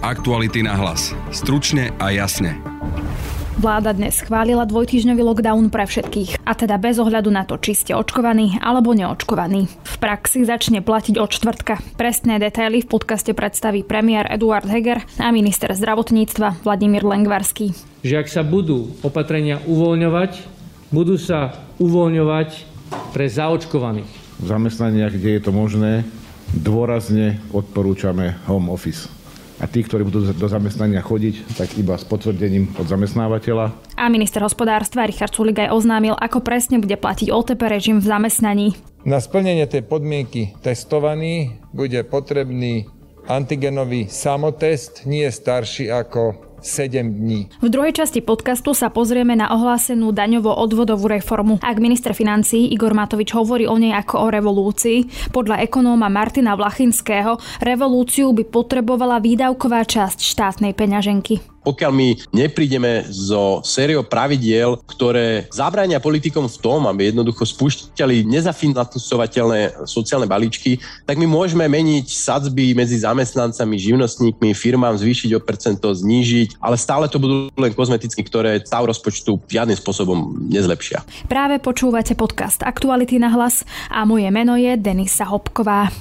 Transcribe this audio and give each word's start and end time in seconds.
Aktuality 0.00 0.64
na 0.64 0.80
hlas. 0.80 1.12
Stručne 1.28 1.92
a 2.00 2.08
jasne. 2.08 2.56
Vláda 3.60 3.92
dnes 3.92 4.16
schválila 4.16 4.64
dvojtýždňový 4.64 5.20
lockdown 5.20 5.68
pre 5.68 5.84
všetkých, 5.84 6.40
a 6.40 6.56
teda 6.56 6.80
bez 6.80 6.96
ohľadu 6.96 7.28
na 7.28 7.44
to, 7.44 7.60
či 7.60 7.76
ste 7.76 7.92
očkovaní 7.92 8.56
alebo 8.64 8.96
neočkovaní. 8.96 9.68
V 9.68 9.96
praxi 10.00 10.48
začne 10.48 10.80
platiť 10.80 11.20
od 11.20 11.28
čtvrtka. 11.28 12.00
Presné 12.00 12.40
detaily 12.40 12.80
v 12.80 12.88
podcaste 12.88 13.36
predstaví 13.36 13.84
premiér 13.84 14.24
Eduard 14.32 14.64
Heger 14.64 15.04
a 15.20 15.28
minister 15.36 15.68
zdravotníctva 15.68 16.64
Vladimír 16.64 17.04
Lengvarský. 17.04 17.76
Že 18.00 18.24
ak 18.24 18.28
sa 18.32 18.40
budú 18.40 18.96
opatrenia 19.04 19.60
uvoľňovať, 19.68 20.32
budú 20.96 21.20
sa 21.20 21.60
uvoľňovať 21.76 22.48
pre 23.12 23.28
zaočkovaných. 23.28 24.08
V 24.40 24.44
zamestnaniach, 24.48 25.12
kde 25.12 25.36
je 25.36 25.40
to 25.44 25.52
možné, 25.52 26.08
dôrazne 26.56 27.36
odporúčame 27.52 28.40
home 28.48 28.72
office 28.72 29.19
a 29.60 29.68
tí, 29.68 29.84
ktorí 29.84 30.08
budú 30.08 30.24
do 30.32 30.48
zamestnania 30.48 31.04
chodiť, 31.04 31.60
tak 31.60 31.76
iba 31.76 31.94
s 32.00 32.04
potvrdením 32.08 32.72
od 32.80 32.88
zamestnávateľa. 32.88 33.76
A 34.00 34.08
minister 34.08 34.40
hospodárstva 34.40 35.04
Richard 35.04 35.36
Sulik 35.36 35.60
aj 35.60 35.76
oznámil, 35.76 36.16
ako 36.16 36.40
presne 36.40 36.80
bude 36.80 36.96
platiť 36.96 37.28
OTP 37.28 37.60
režim 37.68 38.00
v 38.00 38.08
zamestnaní. 38.08 38.66
Na 39.04 39.20
splnenie 39.20 39.68
tej 39.68 39.84
podmienky 39.84 40.56
testovaný 40.64 41.60
bude 41.76 42.00
potrebný 42.08 42.88
antigenový 43.28 44.08
samotest, 44.08 45.04
nie 45.04 45.28
starší 45.28 45.92
ako 45.92 46.49
7 46.62 46.92
dní. 47.02 47.48
V 47.58 47.68
druhej 47.68 47.96
časti 47.96 48.20
podcastu 48.20 48.76
sa 48.76 48.92
pozrieme 48.92 49.34
na 49.34 49.50
ohlásenú 49.50 50.12
daňovo-odvodovú 50.14 51.10
reformu. 51.10 51.58
Ak 51.64 51.80
minister 51.82 52.14
financí 52.14 52.70
Igor 52.70 52.94
Matovič 52.94 53.32
hovorí 53.34 53.64
o 53.66 53.76
nej 53.80 53.96
ako 53.96 54.14
o 54.24 54.28
revolúcii, 54.28 55.32
podľa 55.34 55.64
ekonóma 55.64 56.12
Martina 56.12 56.54
Vlachinského 56.54 57.40
revolúciu 57.64 58.30
by 58.36 58.44
potrebovala 58.48 59.18
výdavková 59.18 59.84
časť 59.84 60.18
štátnej 60.22 60.72
peňaženky 60.76 61.59
pokiaľ 61.64 61.92
my 61.92 62.08
neprídeme 62.32 63.04
zo 63.08 63.60
sériou 63.64 64.04
pravidiel, 64.04 64.80
ktoré 64.88 65.46
zabránia 65.52 66.00
politikom 66.00 66.48
v 66.48 66.60
tom, 66.60 66.88
aby 66.88 67.12
jednoducho 67.12 67.44
spúšťali 67.44 68.24
nezafinancovateľné 68.24 69.84
sociálne 69.84 70.28
balíčky, 70.28 70.80
tak 71.04 71.20
my 71.20 71.28
môžeme 71.28 71.68
meniť 71.68 72.06
sadzby 72.08 72.72
medzi 72.72 73.00
zamestnancami, 73.00 73.76
živnostníkmi, 73.76 74.56
firmám, 74.56 74.96
zvýšiť 74.96 75.30
o 75.36 75.40
percento, 75.40 75.92
znížiť, 75.92 76.60
ale 76.60 76.76
stále 76.80 77.06
to 77.08 77.20
budú 77.20 77.52
len 77.54 77.72
kozmeticky, 77.76 78.24
ktoré 78.24 78.64
stav 78.64 78.88
rozpočtu 78.88 79.40
žiadnym 79.48 79.76
spôsobom 79.76 80.36
nezlepšia. 80.48 81.04
Práve 81.28 81.60
počúvate 81.60 82.16
podcast 82.16 82.64
Aktuality 82.64 83.20
na 83.20 83.32
hlas 83.32 83.62
a 83.92 84.04
moje 84.08 84.28
meno 84.32 84.56
je 84.56 84.76
Denisa 84.76 85.28
Hopková. 85.28 85.92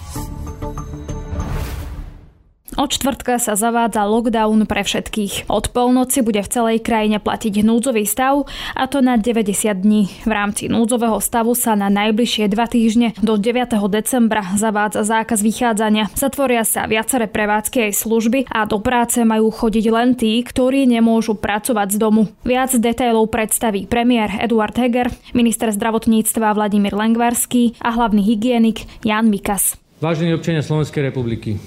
Od 2.78 2.86
čtvrtka 2.94 3.42
sa 3.42 3.58
zavádza 3.58 4.06
lockdown 4.06 4.70
pre 4.70 4.86
všetkých. 4.86 5.50
Od 5.50 5.74
polnoci 5.74 6.22
bude 6.22 6.46
v 6.46 6.52
celej 6.54 6.78
krajine 6.86 7.18
platiť 7.18 7.66
núdzový 7.66 8.06
stav 8.06 8.46
a 8.78 8.86
to 8.86 9.02
na 9.02 9.18
90 9.18 9.74
dní. 9.74 10.06
V 10.22 10.32
rámci 10.32 10.70
núdzového 10.70 11.18
stavu 11.18 11.58
sa 11.58 11.74
na 11.74 11.90
najbližšie 11.90 12.46
dva 12.54 12.70
týždne 12.70 13.18
do 13.26 13.42
9. 13.42 13.74
decembra 13.90 14.46
zavádza 14.54 15.02
zákaz 15.02 15.42
vychádzania. 15.42 16.14
Zatvoria 16.14 16.62
sa 16.62 16.86
viaceré 16.86 17.26
prevádzky 17.26 17.90
aj 17.90 18.06
služby 18.06 18.40
a 18.54 18.70
do 18.70 18.78
práce 18.78 19.18
majú 19.26 19.50
chodiť 19.50 19.86
len 19.90 20.14
tí, 20.14 20.38
ktorí 20.46 20.86
nemôžu 20.86 21.42
pracovať 21.42 21.96
z 21.96 21.98
domu. 21.98 22.30
Viac 22.46 22.78
detailov 22.78 23.34
predstaví 23.34 23.90
premiér 23.90 24.46
Eduard 24.46 24.78
Heger, 24.78 25.10
minister 25.34 25.74
zdravotníctva 25.74 26.54
Vladimír 26.54 26.94
Lengvarský 26.94 27.74
a 27.82 27.98
hlavný 27.98 28.22
hygienik 28.22 28.86
Jan 29.02 29.34
Mikas. 29.34 29.74
Vážení 30.00 30.32
občania 30.32 30.64
Slovenskej 30.64 31.12
republiky, 31.12 31.60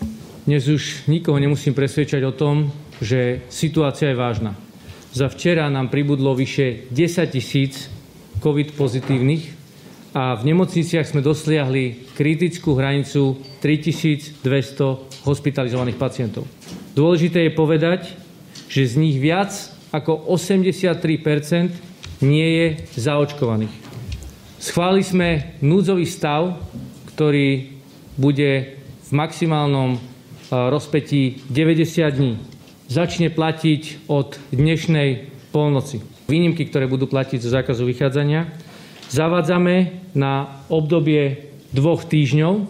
dnes 0.42 0.66
už 0.66 1.06
nikoho 1.06 1.38
nemusím 1.38 1.70
presvedčať 1.70 2.26
o 2.26 2.34
tom, 2.34 2.74
že 2.98 3.46
situácia 3.46 4.10
je 4.10 4.18
vážna. 4.18 4.58
Za 5.14 5.30
včera 5.30 5.70
nám 5.70 5.86
pribudlo 5.86 6.34
vyše 6.34 6.90
10 6.90 7.30
tisíc 7.30 7.86
COVID 8.42 8.74
pozitívnych 8.74 9.54
a 10.18 10.34
v 10.34 10.50
nemocniciach 10.50 11.06
sme 11.06 11.22
dosiahli 11.22 12.10
kritickú 12.18 12.74
hranicu 12.74 13.38
3200 13.62 14.42
hospitalizovaných 15.22 15.94
pacientov. 15.94 16.50
Dôležité 16.98 17.46
je 17.46 17.52
povedať, 17.54 18.00
že 18.66 18.90
z 18.90 18.98
nich 18.98 19.22
viac 19.22 19.54
ako 19.94 20.26
83 20.26 21.70
nie 22.18 22.48
je 22.50 22.66
zaočkovaných. 22.98 23.74
Schválili 24.58 25.06
sme 25.06 25.28
núdzový 25.62 26.02
stav, 26.02 26.58
ktorý 27.14 27.78
bude 28.18 28.82
v 29.06 29.10
maximálnom 29.14 30.11
rozpetí 30.52 31.40
90 31.48 32.12
dní. 32.12 32.36
Začne 32.92 33.32
platiť 33.32 34.04
od 34.04 34.36
dnešnej 34.52 35.32
polnoci. 35.48 36.04
Výnimky, 36.28 36.68
ktoré 36.68 36.84
budú 36.84 37.08
platiť 37.08 37.40
zo 37.40 37.56
zákazu 37.56 37.88
vychádzania, 37.88 38.52
zavádzame 39.08 40.04
na 40.12 40.60
obdobie 40.68 41.48
dvoch 41.72 42.04
týždňov. 42.04 42.68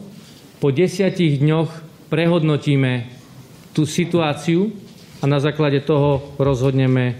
Po 0.62 0.68
desiatich 0.70 1.42
dňoch 1.42 1.70
prehodnotíme 2.06 3.10
tú 3.74 3.82
situáciu 3.82 4.70
a 5.18 5.26
na 5.26 5.42
základe 5.42 5.82
toho 5.82 6.38
rozhodneme, 6.38 7.18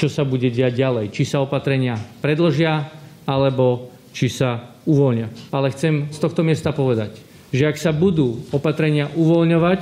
čo 0.00 0.08
sa 0.08 0.24
bude 0.24 0.48
diať 0.48 0.80
ďalej. 0.80 1.12
Či 1.12 1.28
sa 1.28 1.44
opatrenia 1.44 2.00
predložia, 2.24 2.88
alebo 3.28 3.92
či 4.16 4.32
sa 4.32 4.80
uvoľnia. 4.88 5.28
Ale 5.52 5.72
chcem 5.76 6.08
z 6.08 6.18
tohto 6.20 6.40
miesta 6.40 6.72
povedať, 6.72 7.33
že 7.54 7.70
ak 7.70 7.78
sa 7.78 7.94
budú 7.94 8.42
opatrenia 8.50 9.14
uvoľňovať, 9.14 9.80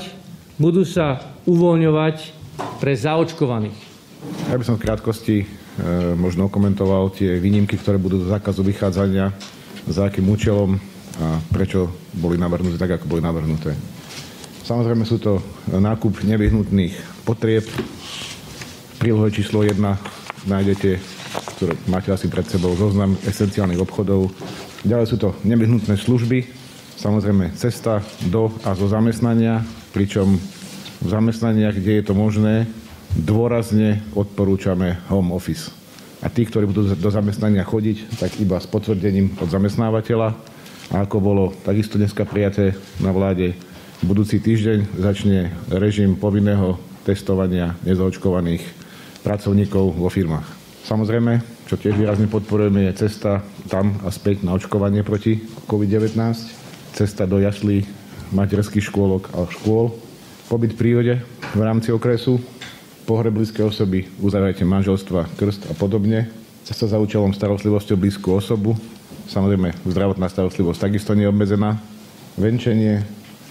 budú 0.60 0.84
sa 0.84 1.24
uvoľňovať 1.48 2.16
pre 2.76 2.92
zaočkovaných. 2.92 3.78
Ja 4.52 4.60
by 4.60 4.64
som 4.68 4.76
v 4.76 4.84
krátkosti 4.84 5.36
e, 5.40 5.46
možno 6.12 6.52
komentoval 6.52 7.16
tie 7.16 7.40
výnimky, 7.40 7.80
ktoré 7.80 7.96
budú 7.96 8.20
do 8.20 8.28
zákazu 8.28 8.60
vychádzania, 8.60 9.32
za 9.88 10.12
akým 10.12 10.28
účelom 10.28 10.76
a 11.12 11.40
prečo 11.52 11.92
boli 12.12 12.40
navrhnuté 12.40 12.76
tak, 12.80 13.00
ako 13.00 13.08
boli 13.08 13.24
navrhnuté. 13.24 13.76
Samozrejme 14.64 15.04
sú 15.04 15.20
to 15.20 15.40
nákup 15.68 16.24
nevyhnutných 16.24 17.24
potrieb. 17.24 17.66
V 17.66 18.96
prílohe 18.96 19.28
číslo 19.28 19.60
1 19.60 19.76
nájdete, 20.48 20.90
ktoré 21.56 21.72
máte 21.90 22.14
asi 22.14 22.32
pred 22.32 22.46
sebou, 22.48 22.72
zoznam 22.78 23.18
esenciálnych 23.28 23.82
obchodov. 23.82 24.32
Ďalej 24.86 25.06
sú 25.08 25.16
to 25.20 25.28
nevyhnutné 25.44 26.00
služby, 26.00 26.61
Samozrejme 27.02 27.50
cesta 27.58 27.98
do 28.30 28.54
a 28.62 28.78
zo 28.78 28.86
zamestnania, 28.86 29.58
pričom 29.90 30.38
v 31.02 31.08
zamestnaniach, 31.10 31.74
kde 31.74 31.98
je 31.98 32.04
to 32.06 32.14
možné, 32.14 32.70
dôrazne 33.18 33.98
odporúčame 34.14 35.02
home 35.10 35.34
office. 35.34 35.74
A 36.22 36.30
tí, 36.30 36.46
ktorí 36.46 36.70
budú 36.70 36.86
do 36.94 37.10
zamestnania 37.10 37.66
chodiť, 37.66 38.22
tak 38.22 38.38
iba 38.38 38.62
s 38.62 38.70
potvrdením 38.70 39.34
od 39.42 39.50
zamestnávateľa. 39.50 40.28
A 40.94 41.02
ako 41.02 41.18
bolo 41.18 41.44
takisto 41.66 41.98
dneska 41.98 42.22
prijaté 42.22 42.78
na 43.02 43.10
vláde, 43.10 43.58
budúci 44.06 44.38
týždeň 44.38 44.94
začne 44.94 45.50
režim 45.74 46.14
povinného 46.14 46.78
testovania 47.02 47.74
nezaočkovaných 47.82 48.62
pracovníkov 49.26 49.98
vo 49.98 50.06
firmách. 50.06 50.46
Samozrejme, 50.86 51.66
čo 51.66 51.74
tiež 51.74 51.98
výrazne 51.98 52.30
podporujeme, 52.30 52.86
je 52.86 53.10
cesta 53.10 53.42
tam 53.66 53.98
a 54.06 54.14
späť 54.14 54.46
na 54.46 54.54
očkovanie 54.54 55.02
proti 55.02 55.42
COVID-19 55.66 56.61
cesta 56.92 57.26
do 57.26 57.40
jaslí 57.40 57.84
materských 58.32 58.84
škôlok 58.88 59.32
a 59.36 59.48
škôl, 59.48 59.92
pobyt 60.48 60.76
v 60.76 60.80
prírode 60.80 61.14
v 61.52 61.60
rámci 61.60 61.92
okresu, 61.92 62.40
pohreb 63.04 63.36
blízkej 63.36 63.66
osoby, 63.66 64.08
uzavrajte 64.20 64.64
manželstva, 64.64 65.28
krst 65.36 65.68
a 65.68 65.74
podobne, 65.76 66.32
cesta 66.64 66.86
za 66.86 66.96
účelom 66.96 67.34
starostlivosti 67.34 67.92
o 67.92 68.00
blízku 68.00 68.32
osobu, 68.32 68.78
samozrejme 69.28 69.74
zdravotná 69.84 70.28
starostlivosť 70.30 70.88
takisto 70.88 71.12
neobmedzená, 71.12 71.76
venčenie, 72.38 73.04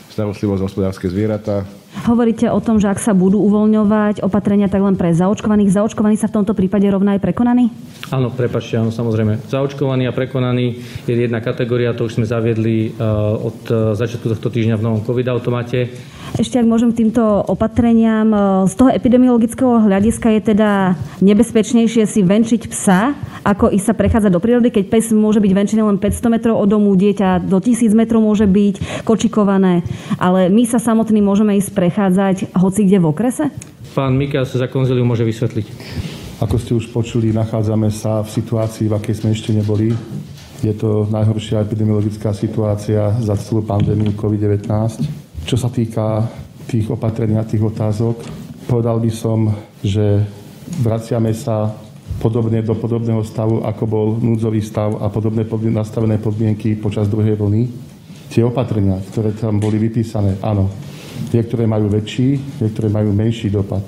starostlivosť 0.10 0.62
hospodárske 0.66 1.08
zvieratá, 1.12 1.68
Hovoríte 1.92 2.48
o 2.48 2.58
tom, 2.64 2.80
že 2.80 2.88
ak 2.88 3.04
sa 3.04 3.12
budú 3.12 3.44
uvoľňovať 3.46 4.24
opatrenia, 4.24 4.72
tak 4.72 4.82
len 4.82 4.96
pre 4.96 5.12
zaočkovaných. 5.12 5.76
Zaočkovaní 5.76 6.16
sa 6.16 6.32
v 6.32 6.42
tomto 6.42 6.56
prípade 6.56 6.88
rovná 6.88 7.20
aj 7.20 7.22
prekonaní? 7.22 7.70
Áno, 8.10 8.32
prepačte, 8.32 8.80
áno, 8.80 8.90
samozrejme. 8.90 9.44
Zaočkovaní 9.46 10.08
a 10.08 10.16
prekonaní 10.16 10.80
je 11.06 11.14
jedna 11.14 11.44
kategória, 11.44 11.94
to 11.94 12.08
už 12.08 12.20
sme 12.20 12.26
zaviedli 12.26 12.90
eh, 12.90 13.04
od 13.38 13.60
eh, 13.70 13.76
začiatku 13.94 14.32
tohto 14.34 14.50
týždňa 14.50 14.80
v 14.80 14.84
novom 14.84 15.02
COVID-automate. 15.06 15.92
Ešte 16.40 16.64
ak 16.64 16.68
môžem 16.68 16.96
k 16.96 17.04
týmto 17.06 17.22
opatreniam, 17.22 18.28
eh, 18.32 18.40
z 18.68 18.74
toho 18.76 18.90
epidemiologického 18.90 19.84
hľadiska 19.84 20.28
je 20.40 20.42
teda 20.56 20.96
nebezpečnejšie 21.20 22.04
si 22.08 22.20
venčiť 22.24 22.62
psa, 22.72 23.16
ako 23.42 23.74
ísť 23.74 23.86
sa 23.86 23.98
prechádzať 23.98 24.32
do 24.32 24.44
prírody, 24.44 24.70
keď 24.70 24.86
pes 24.92 25.10
môže 25.12 25.42
byť 25.42 25.52
venčený 25.52 25.82
len 25.82 25.98
500 25.98 26.30
metrov 26.30 26.56
od 26.62 26.70
domu, 26.70 26.94
dieťa 26.94 27.42
do 27.46 27.58
1000 27.58 27.96
metrov 27.98 28.22
môže 28.22 28.46
byť 28.46 29.06
kočikované, 29.08 29.82
ale 30.22 30.48
my 30.48 30.64
sa 30.70 30.78
samotní 30.78 31.20
môžeme 31.26 31.58
ísť 31.58 31.74
prechádzať 31.82 32.54
hoci 32.62 32.86
kde 32.86 33.02
v 33.02 33.06
okrese? 33.10 33.50
Pán 33.98 34.14
Mikas 34.14 34.54
za 34.54 34.70
konziliu 34.70 35.02
môže 35.02 35.26
vysvetliť. 35.26 35.66
Ako 36.46 36.56
ste 36.62 36.78
už 36.78 36.94
počuli, 36.94 37.34
nachádzame 37.34 37.90
sa 37.90 38.22
v 38.22 38.30
situácii, 38.30 38.86
v 38.86 38.98
akej 39.02 39.26
sme 39.26 39.34
ešte 39.34 39.50
neboli. 39.50 39.90
Je 40.62 40.74
to 40.78 41.10
najhoršia 41.10 41.66
epidemiologická 41.66 42.38
situácia 42.38 43.18
za 43.18 43.34
celú 43.34 43.66
pandémiu 43.66 44.14
COVID-19. 44.14 44.70
Čo 45.50 45.58
sa 45.58 45.74
týka 45.74 46.30
tých 46.70 46.88
opatrení 46.88 47.36
a 47.36 47.44
tých 47.44 47.66
otázok. 47.66 48.22
Povedal 48.70 49.02
by 49.02 49.12
som, 49.12 49.50
že 49.82 50.22
vraciame 50.86 51.34
sa 51.34 51.74
podobne 52.22 52.62
do 52.62 52.78
podobného 52.78 53.26
stavu, 53.26 53.66
ako 53.66 53.84
bol 53.90 54.08
núdzový 54.22 54.62
stav 54.62 55.02
a 55.02 55.10
podobné 55.10 55.44
nastavené 55.74 56.22
podmienky 56.22 56.78
počas 56.78 57.10
druhej 57.10 57.36
vlny. 57.36 57.68
Tie 58.32 58.46
opatrenia, 58.46 59.02
ktoré 59.12 59.36
tam 59.36 59.60
boli 59.60 59.82
vypísané, 59.82 60.40
áno, 60.40 60.72
niektoré 61.30 61.70
majú 61.70 61.94
väčší, 61.94 62.42
niektoré 62.58 62.90
majú 62.90 63.14
menší 63.14 63.54
dopad. 63.54 63.86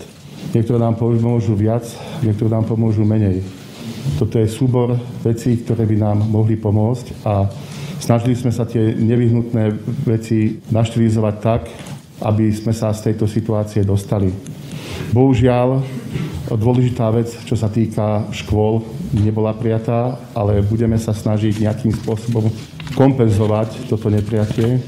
Niektoré 0.53 0.77
nám 0.77 1.01
pomôžu 1.01 1.57
viac, 1.57 1.81
niektoré 2.21 2.53
nám 2.53 2.69
pomôžu 2.69 3.01
menej. 3.01 3.41
Toto 4.21 4.37
je 4.37 4.45
súbor 4.45 4.93
vecí, 5.25 5.57
ktoré 5.63 5.89
by 5.89 5.95
nám 5.97 6.17
mohli 6.29 6.59
pomôcť 6.59 7.25
a 7.25 7.49
snažili 7.97 8.37
sme 8.37 8.51
sa 8.51 8.67
tie 8.67 8.93
nevyhnutné 8.93 9.73
veci 10.03 10.59
naštilizovať 10.69 11.35
tak, 11.39 11.61
aby 12.21 12.51
sme 12.51 12.75
sa 12.75 12.91
z 12.93 13.11
tejto 13.11 13.25
situácie 13.25 13.81
dostali. 13.81 14.29
Bohužiaľ, 15.09 15.81
dôležitá 16.51 17.09
vec, 17.15 17.31
čo 17.47 17.55
sa 17.55 17.71
týka 17.71 18.27
škôl, 18.29 18.83
nebola 19.15 19.55
prijatá, 19.55 20.19
ale 20.35 20.61
budeme 20.61 20.99
sa 20.99 21.15
snažiť 21.15 21.63
nejakým 21.63 21.93
spôsobom 22.03 22.51
kompenzovať 22.91 23.87
toto 23.87 24.11
nepriatie. 24.11 24.83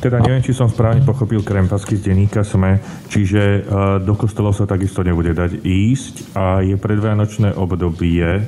Teda 0.00 0.16
neviem, 0.16 0.40
či 0.40 0.56
som 0.56 0.64
správne 0.64 1.04
pochopil 1.04 1.44
krempasky 1.44 2.00
z 2.00 2.08
denníka 2.08 2.40
SME, 2.40 2.80
čiže 3.12 3.42
e, 3.42 3.60
do 4.00 4.16
kostolov 4.16 4.56
sa 4.56 4.64
takisto 4.64 5.04
nebude 5.04 5.36
dať 5.36 5.60
ísť 5.60 6.32
a 6.32 6.64
je 6.64 6.72
predvianočné 6.80 7.52
obdobie. 7.52 8.24
E, 8.24 8.42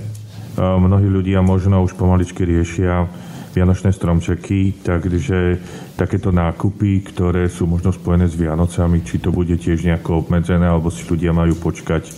mnohí 0.56 1.12
ľudia 1.12 1.44
možno 1.44 1.84
už 1.84 1.92
pomaličky 2.00 2.48
riešia 2.48 3.04
vianočné 3.52 3.92
stromčeky, 3.92 4.80
takže 4.80 5.60
takéto 5.92 6.32
nákupy, 6.32 7.12
ktoré 7.12 7.52
sú 7.52 7.68
možno 7.68 7.92
spojené 7.92 8.24
s 8.24 8.40
Vianocami, 8.40 9.04
či 9.04 9.20
to 9.20 9.28
bude 9.28 9.52
tiež 9.60 9.84
nejako 9.84 10.24
obmedzené, 10.24 10.64
alebo 10.64 10.88
si 10.88 11.04
ľudia 11.04 11.36
majú 11.36 11.52
počkať 11.60 12.08
e, 12.08 12.12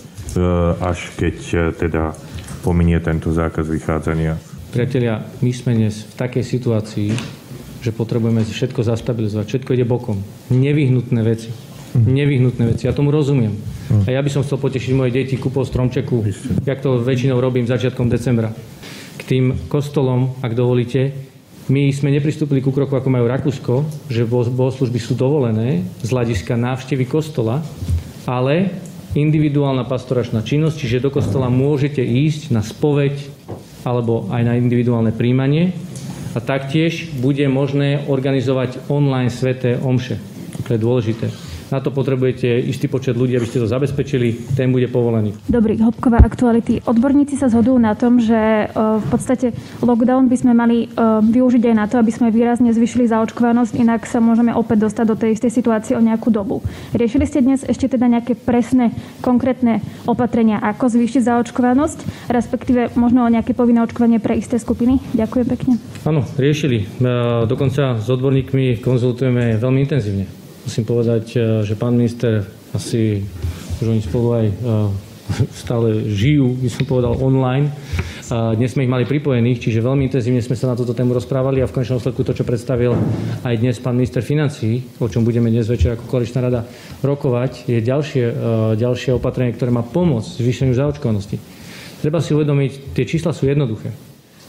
až 0.79 1.11
keď 1.19 1.35
teda 1.75 2.15
pominie 2.63 3.03
tento 3.03 3.35
zákaz 3.35 3.67
vychádzania. 3.67 4.39
Priatelia, 4.75 5.23
my 5.39 5.55
sme 5.55 5.71
dnes 5.71 6.03
v 6.03 6.19
takej 6.19 6.43
situácii, 6.43 7.07
že 7.79 7.95
potrebujeme 7.95 8.43
všetko 8.43 8.83
zastabilizovať, 8.83 9.47
všetko 9.47 9.71
ide 9.71 9.87
bokom. 9.87 10.19
Nevyhnutné 10.51 11.23
veci. 11.23 11.47
Mhm. 11.95 12.11
Nevyhnutné 12.11 12.63
veci. 12.75 12.83
Ja 12.83 12.91
tomu 12.91 13.07
rozumiem. 13.07 13.55
Mhm. 13.55 14.03
A 14.03 14.11
ja 14.11 14.19
by 14.19 14.27
som 14.27 14.43
chcel 14.43 14.59
potešiť 14.59 14.91
moje 14.91 15.15
deti 15.15 15.39
kúpou 15.39 15.63
stromčeku, 15.63 16.27
jak 16.67 16.83
to 16.83 16.99
väčšinou 16.99 17.39
robím 17.39 17.63
začiatkom 17.63 18.11
decembra. 18.11 18.51
K 19.15 19.21
tým 19.23 19.55
kostolom, 19.71 20.35
ak 20.43 20.51
dovolíte, 20.51 21.15
my 21.71 21.95
sme 21.95 22.11
nepristúpili 22.11 22.59
ku 22.59 22.75
kroku, 22.75 22.99
ako 22.99 23.07
majú 23.07 23.31
Rakúsko, 23.31 23.87
že 24.11 24.27
bohoslužby 24.27 24.99
sú 24.99 25.15
dovolené 25.15 25.87
z 26.03 26.11
hľadiska 26.11 26.59
návštevy 26.59 27.07
kostola, 27.07 27.63
ale 28.27 28.75
individuálna 29.15 29.87
pastoračná 29.87 30.43
činnosť, 30.43 30.83
čiže 30.83 30.99
do 30.99 31.15
kostola 31.15 31.47
môžete 31.47 32.03
ísť 32.03 32.51
na 32.51 32.59
spoveď 32.59 33.15
alebo 33.85 34.27
aj 34.33 34.41
na 34.43 34.57
individuálne 34.57 35.13
príjmanie 35.13 35.71
a 36.35 36.43
taktiež 36.43 37.15
bude 37.21 37.45
možné 37.47 38.03
organizovať 38.09 38.91
online 38.91 39.31
sveté 39.31 39.79
omše. 39.79 40.19
To 40.67 40.75
je 40.75 40.79
dôležité. 40.81 41.44
Na 41.73 41.81
to 41.81 41.89
potrebujete 41.89 42.45
istý 42.61 42.85
počet 42.85 43.17
ľudí, 43.17 43.33
aby 43.33 43.49
ste 43.49 43.57
to 43.57 43.65
zabezpečili, 43.65 44.53
ten 44.53 44.69
bude 44.69 44.85
povolený. 44.85 45.33
Dobrý, 45.49 45.81
hĺbková 45.81 46.21
aktuality. 46.21 46.85
Odborníci 46.85 47.33
sa 47.41 47.49
zhodujú 47.49 47.81
na 47.81 47.97
tom, 47.97 48.21
že 48.21 48.37
e, 48.37 48.65
v 48.75 49.05
podstate 49.09 49.49
lockdown 49.81 50.29
by 50.29 50.37
sme 50.37 50.53
mali 50.53 50.77
e, 50.85 50.87
využiť 51.25 51.63
aj 51.65 51.75
na 51.75 51.85
to, 51.89 51.97
aby 51.97 52.11
sme 52.13 52.29
výrazne 52.29 52.69
zvyšili 52.69 53.09
zaočkovanosť, 53.09 53.81
inak 53.81 54.05
sa 54.05 54.21
môžeme 54.21 54.53
opäť 54.53 54.85
dostať 54.85 55.05
do 55.09 55.17
tej 55.17 55.33
istej 55.33 55.51
situácie 55.51 55.93
o 55.97 56.05
nejakú 56.05 56.29
dobu. 56.29 56.61
Riešili 56.93 57.25
ste 57.25 57.41
dnes 57.41 57.65
ešte 57.65 57.97
teda 57.97 58.05
nejaké 58.05 58.37
presné, 58.37 58.93
konkrétne 59.25 59.81
opatrenia, 60.05 60.61
ako 60.61 60.93
zvýšiť 60.93 61.25
zaočkovanosť, 61.25 62.29
respektíve 62.29 62.93
možno 62.93 63.25
o 63.25 63.33
nejaké 63.33 63.57
povinné 63.57 63.81
očkovanie 63.81 64.21
pre 64.21 64.37
isté 64.37 64.61
skupiny? 64.61 65.01
Ďakujem 65.17 65.47
pekne. 65.49 65.73
Áno, 66.05 66.21
riešili. 66.37 66.85
E, 66.85 67.09
dokonca 67.49 67.97
s 67.97 68.07
odborníkmi 68.13 68.85
konzultujeme 68.85 69.57
veľmi 69.57 69.81
intenzívne. 69.81 70.44
Musím 70.65 70.83
povedať, 70.83 71.25
e, 71.37 71.63
že 71.63 71.77
pán 71.77 71.93
minister 71.93 72.41
asi, 72.73 73.21
už 73.79 73.85
oni 73.85 74.01
spolu 74.01 74.27
aj 74.33 74.45
e, 74.49 74.53
stále 75.63 76.09
žijú, 76.09 76.57
by 76.57 76.69
som 76.69 76.85
povedal, 76.89 77.17
online. 77.21 77.71
Dnes 78.25 78.73
sme 78.73 78.89
ich 78.89 78.89
mali 78.89 79.05
pripojených, 79.05 79.61
čiže 79.61 79.85
veľmi 79.85 80.09
intenzívne 80.09 80.41
sme 80.41 80.57
sa 80.57 80.73
na 80.73 80.73
túto 80.73 80.97
tému 80.97 81.13
rozprávali 81.13 81.61
a 81.61 81.69
v 81.69 81.77
konečnom 81.77 82.01
sledku 82.01 82.25
to, 82.25 82.33
čo 82.33 82.41
predstavil 82.41 82.97
aj 83.45 83.53
dnes 83.61 83.77
pán 83.77 83.93
minister 83.93 84.25
financí, 84.25 84.81
o 84.97 85.05
čom 85.05 85.21
budeme 85.21 85.53
dnes 85.53 85.69
večer 85.69 85.93
ako 85.93 86.09
koaličná 86.09 86.41
rada 86.41 86.65
rokovať, 87.05 87.69
je 87.69 87.77
ďalšie, 87.85 88.25
e, 88.25 88.33
ďalšie 88.81 89.13
opatrenie, 89.13 89.53
ktoré 89.53 89.69
má 89.69 89.85
pomôcť 89.85 90.41
zvýšeniu 90.41 90.73
zaočkovanosti. 90.73 91.37
Treba 92.01 92.17
si 92.17 92.33
uvedomiť, 92.33 92.97
tie 92.97 93.05
čísla 93.05 93.29
sú 93.29 93.45
jednoduché. 93.45 93.93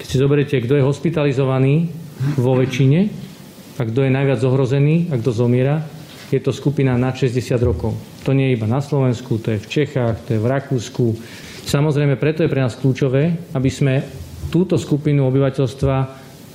Keď 0.00 0.06
si 0.08 0.16
zoberiete, 0.16 0.56
kto 0.64 0.80
je 0.80 0.88
hospitalizovaný 0.88 1.92
vo 2.40 2.56
väčšine 2.56 3.00
a 3.76 3.82
kto 3.84 4.08
je 4.08 4.10
najviac 4.12 4.40
ohrozený 4.40 5.12
a 5.12 5.20
kto 5.20 5.36
zomiera, 5.36 5.84
je 6.30 6.40
to 6.42 6.50
skupina 6.50 6.98
nad 6.98 7.14
60 7.14 7.54
rokov. 7.62 7.94
To 8.26 8.34
nie 8.34 8.50
je 8.50 8.56
iba 8.58 8.66
na 8.66 8.82
Slovensku, 8.82 9.38
to 9.38 9.54
je 9.54 9.62
v 9.62 9.70
Čechách, 9.70 10.26
to 10.26 10.34
je 10.34 10.42
v 10.42 10.50
Rakúsku. 10.50 11.04
Samozrejme, 11.66 12.18
preto 12.18 12.42
je 12.42 12.50
pre 12.50 12.62
nás 12.62 12.78
kľúčové, 12.78 13.54
aby 13.54 13.70
sme 13.70 14.02
túto 14.50 14.78
skupinu 14.78 15.26
obyvateľstva 15.30 15.96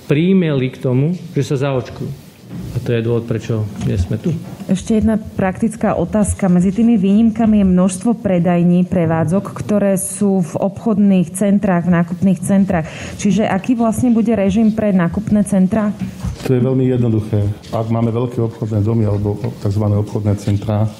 príjmeli 0.08 0.68
k 0.72 0.80
tomu, 0.80 1.16
že 1.36 1.44
sa 1.44 1.56
zaočkujú. 1.68 2.32
A 2.52 2.76
to 2.84 2.92
je 2.92 3.00
dôvod, 3.04 3.24
prečo 3.24 3.64
dnes 3.84 4.04
sme 4.04 4.20
tu. 4.20 4.32
Ešte 4.68 5.00
jedna 5.00 5.16
praktická 5.16 5.96
otázka. 5.96 6.52
Medzi 6.52 6.72
tými 6.72 7.00
výnimkami 7.00 7.64
je 7.64 7.66
množstvo 7.68 8.20
predajní, 8.20 8.84
prevádzok, 8.84 9.56
ktoré 9.56 9.96
sú 9.96 10.44
v 10.44 10.54
obchodných 10.60 11.32
centrách, 11.32 11.88
v 11.88 11.94
nákupných 11.96 12.40
centrách. 12.44 12.86
Čiže 13.16 13.48
aký 13.48 13.72
vlastne 13.72 14.12
bude 14.12 14.36
režim 14.36 14.72
pre 14.72 14.92
nákupné 14.92 15.48
centra? 15.48 15.96
To 16.42 16.50
je 16.50 16.60
veľmi 16.60 16.90
jednoduché. 16.90 17.46
Ak 17.70 17.86
máme 17.86 18.10
veľké 18.10 18.42
obchodné 18.42 18.82
domy 18.82 19.06
alebo 19.06 19.38
tzv. 19.62 19.84
obchodné 19.86 20.34
centrá, 20.42 20.90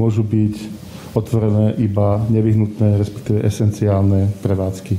môžu 0.00 0.24
byť 0.24 0.54
otvorené 1.12 1.76
iba 1.76 2.24
nevyhnutné, 2.32 2.96
respektíve 2.96 3.44
esenciálne 3.44 4.32
prevádzky. 4.40 4.96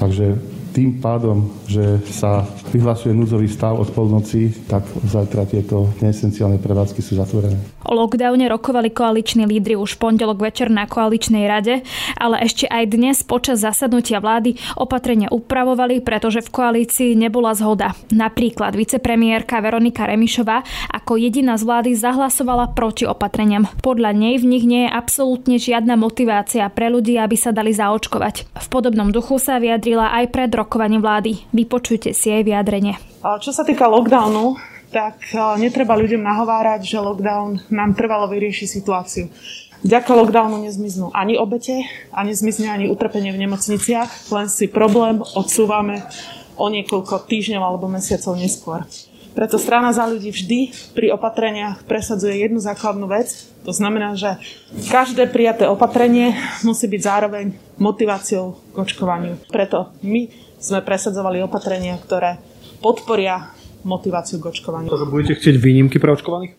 Takže 0.00 0.51
tým 0.72 0.98
pádom, 0.98 1.52
že 1.68 2.00
sa 2.08 2.48
vyhlasuje 2.72 3.12
núdzový 3.12 3.46
stav 3.46 3.76
od 3.76 3.92
polnoci, 3.92 4.48
tak 4.64 4.88
zajtra 5.04 5.44
tieto 5.44 5.92
neesenciálne 6.00 6.56
prevádzky 6.56 7.00
sú 7.04 7.20
zatvorené. 7.20 7.60
O 7.84 7.92
lockdowne 7.92 8.48
rokovali 8.48 8.88
koaliční 8.88 9.44
lídry 9.44 9.76
už 9.76 10.00
pondelok 10.00 10.40
večer 10.40 10.72
na 10.72 10.88
koaličnej 10.88 11.44
rade, 11.44 11.84
ale 12.16 12.40
ešte 12.40 12.64
aj 12.70 12.84
dnes 12.88 13.16
počas 13.26 13.60
zasadnutia 13.60 14.22
vlády 14.22 14.56
opatrenia 14.80 15.28
upravovali, 15.28 16.00
pretože 16.00 16.40
v 16.40 16.52
koalícii 16.54 17.12
nebola 17.18 17.52
zhoda. 17.52 17.92
Napríklad 18.08 18.72
vicepremiérka 18.72 19.60
Veronika 19.60 20.08
Remišová 20.08 20.64
ako 20.88 21.20
jediná 21.20 21.60
z 21.60 21.68
vlády 21.68 21.90
zahlasovala 21.92 22.72
proti 22.72 23.04
opatreniam. 23.04 23.68
Podľa 23.84 24.14
nej 24.16 24.40
v 24.40 24.48
nich 24.48 24.64
nie 24.64 24.88
je 24.88 24.94
absolútne 24.94 25.60
žiadna 25.60 25.98
motivácia 25.98 26.64
pre 26.72 26.88
ľudí, 26.88 27.18
aby 27.18 27.36
sa 27.36 27.52
dali 27.52 27.74
zaočkovať. 27.74 28.56
V 28.56 28.66
podobnom 28.70 29.10
duchu 29.12 29.36
sa 29.36 29.58
vyjadrila 29.58 30.14
aj 30.22 30.24
pred 30.32 30.50
rokovaním 30.62 31.02
vlády. 31.02 31.42
Vypočujte 31.50 32.14
si 32.14 32.30
jej 32.30 32.46
vyjadrenie. 32.46 32.94
Čo 33.20 33.50
sa 33.50 33.66
týka 33.66 33.90
lockdownu, 33.90 34.54
tak 34.94 35.18
netreba 35.58 35.98
ľuďom 35.98 36.22
nahovárať, 36.22 36.86
že 36.86 37.02
lockdown 37.02 37.66
nám 37.74 37.98
trvalo 37.98 38.30
vyrieši 38.30 38.70
situáciu. 38.70 39.26
Vďaka 39.82 40.14
lockdownu 40.14 40.62
nezmiznú 40.62 41.10
ani 41.10 41.34
obete 41.34 41.82
a 42.14 42.22
nezmizne 42.22 42.70
ani 42.70 42.86
utrpenie 42.86 43.34
v 43.34 43.42
nemocniciach, 43.42 44.30
len 44.30 44.46
si 44.46 44.70
problém 44.70 45.18
odsúvame 45.34 46.06
o 46.54 46.70
niekoľko 46.70 47.26
týždňov 47.26 47.62
alebo 47.66 47.90
mesiacov 47.90 48.38
neskôr. 48.38 48.86
Preto 49.32 49.56
strana 49.56 49.90
za 49.96 50.04
ľudí 50.06 50.28
vždy 50.28 50.92
pri 50.92 51.16
opatreniach 51.16 51.88
presadzuje 51.88 52.44
jednu 52.44 52.60
základnú 52.60 53.08
vec. 53.08 53.48
To 53.64 53.72
znamená, 53.72 54.12
že 54.12 54.36
každé 54.92 55.32
prijaté 55.32 55.64
opatrenie 55.66 56.36
musí 56.62 56.84
byť 56.84 57.00
zároveň 57.00 57.56
motiváciou 57.80 58.60
k 58.70 58.76
očkovaniu. 58.76 59.40
Preto 59.48 59.88
my 60.04 60.28
sme 60.62 60.78
presadzovali 60.80 61.42
opatrenia, 61.42 61.98
ktoré 61.98 62.38
podporia 62.78 63.50
motiváciu 63.82 64.38
k 64.38 64.54
očkovaniu. 64.54 64.88
Takže 64.88 65.10
budete 65.10 65.34
chcieť 65.42 65.56
výnimky 65.58 65.98
pre 65.98 66.14
očkovaných? 66.14 66.54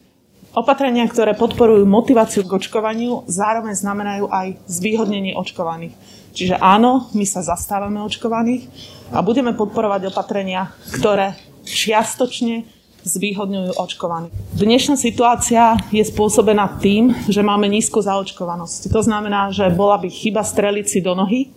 Opatrenia, 0.53 1.07
ktoré 1.09 1.33
podporujú 1.33 1.87
motiváciu 1.89 2.45
k 2.45 2.61
očkovaniu, 2.61 3.25
zároveň 3.25 3.73
znamenajú 3.73 4.29
aj 4.29 4.61
zvýhodnenie 4.69 5.33
očkovaných. 5.33 5.95
Čiže 6.35 6.61
áno, 6.61 7.09
my 7.17 7.25
sa 7.25 7.41
zastávame 7.41 8.03
očkovaných 8.05 8.69
a 9.09 9.25
budeme 9.25 9.57
podporovať 9.57 10.13
opatrenia, 10.13 10.69
ktoré 10.93 11.33
čiastočne 11.65 12.69
zvýhodňujú 13.03 13.81
očkovaných. 13.81 14.33
Dnešná 14.55 14.95
situácia 14.95 15.75
je 15.91 16.03
spôsobená 16.05 16.79
tým, 16.79 17.11
že 17.27 17.43
máme 17.43 17.67
nízku 17.67 17.99
zaočkovanosť. 17.99 18.93
To 18.93 19.01
znamená, 19.03 19.49
že 19.49 19.67
bola 19.73 19.99
by 19.99 20.07
chyba 20.07 20.45
streliť 20.45 20.85
si 20.85 20.99
do 21.01 21.17
nohy 21.17 21.51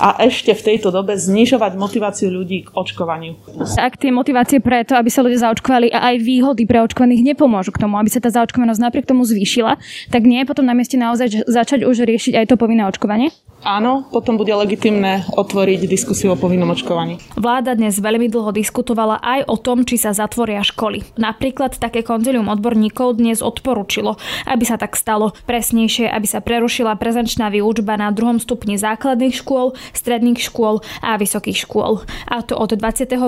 a 0.00 0.20
ešte 0.24 0.52
v 0.52 0.64
tejto 0.72 0.88
dobe 0.92 1.16
znižovať 1.16 1.72
motiváciu 1.76 2.28
ľudí 2.28 2.68
k 2.68 2.72
očkovaniu. 2.72 3.36
Ak 3.76 3.96
tie 4.00 4.12
motivácie 4.12 4.60
preto, 4.60 4.96
aby 4.96 5.08
sa 5.12 5.24
ľudia 5.24 5.48
zaočkovali 5.48 5.92
a 5.92 6.12
aj 6.12 6.16
výhody 6.20 6.64
pre 6.64 6.80
očkovaných 6.84 7.34
nepomôžu 7.34 7.72
k 7.72 7.82
tomu, 7.84 7.96
aby 8.00 8.08
sa 8.12 8.20
tá 8.20 8.32
zaočkovanosť 8.32 8.80
napriek 8.80 9.08
tomu 9.08 9.24
zvýšila, 9.24 9.76
tak 10.12 10.22
nie 10.24 10.44
je 10.44 10.48
potom 10.48 10.64
na 10.64 10.76
mieste 10.76 10.96
naozaj 11.00 11.48
začať 11.48 11.84
už 11.84 12.04
riešiť 12.04 12.34
aj 12.36 12.46
to 12.52 12.56
povinné 12.60 12.84
očkovanie? 12.88 13.32
Áno, 13.66 14.06
potom 14.14 14.38
bude 14.38 14.54
legitimné 14.54 15.26
otvoriť 15.34 15.90
diskusiu 15.90 16.30
o 16.30 16.38
povinnom 16.38 16.70
očkovaní. 16.70 17.18
Vláda 17.34 17.74
dnes 17.74 17.98
veľmi 17.98 18.30
dlho 18.30 18.54
diskutovala 18.54 19.18
aj 19.18 19.50
o 19.50 19.58
tom, 19.58 19.82
či 19.82 19.98
sa 19.98 20.14
zatvoria 20.14 20.62
školy. 20.62 21.02
Napríklad 21.18 21.74
také 21.74 22.06
konzilium 22.06 22.46
odborníkov 22.46 23.18
dnes 23.18 23.42
odporúčilo, 23.42 24.22
aby 24.46 24.62
sa 24.62 24.78
tak 24.78 24.94
stalo. 24.94 25.34
Presnejšie, 25.50 26.06
aby 26.06 26.30
sa 26.30 26.38
prerušila 26.38 26.94
prezenčná 26.94 27.50
výučba 27.50 27.98
na 27.98 28.14
druhom 28.14 28.38
stupni 28.38 28.78
základných 28.78 29.34
škôl, 29.34 29.74
stredných 29.90 30.46
škôl 30.46 30.86
a 31.02 31.18
vysokých 31.18 31.66
škôl. 31.66 32.06
A 32.30 32.46
to 32.46 32.54
od 32.54 32.70
25. 32.78 33.18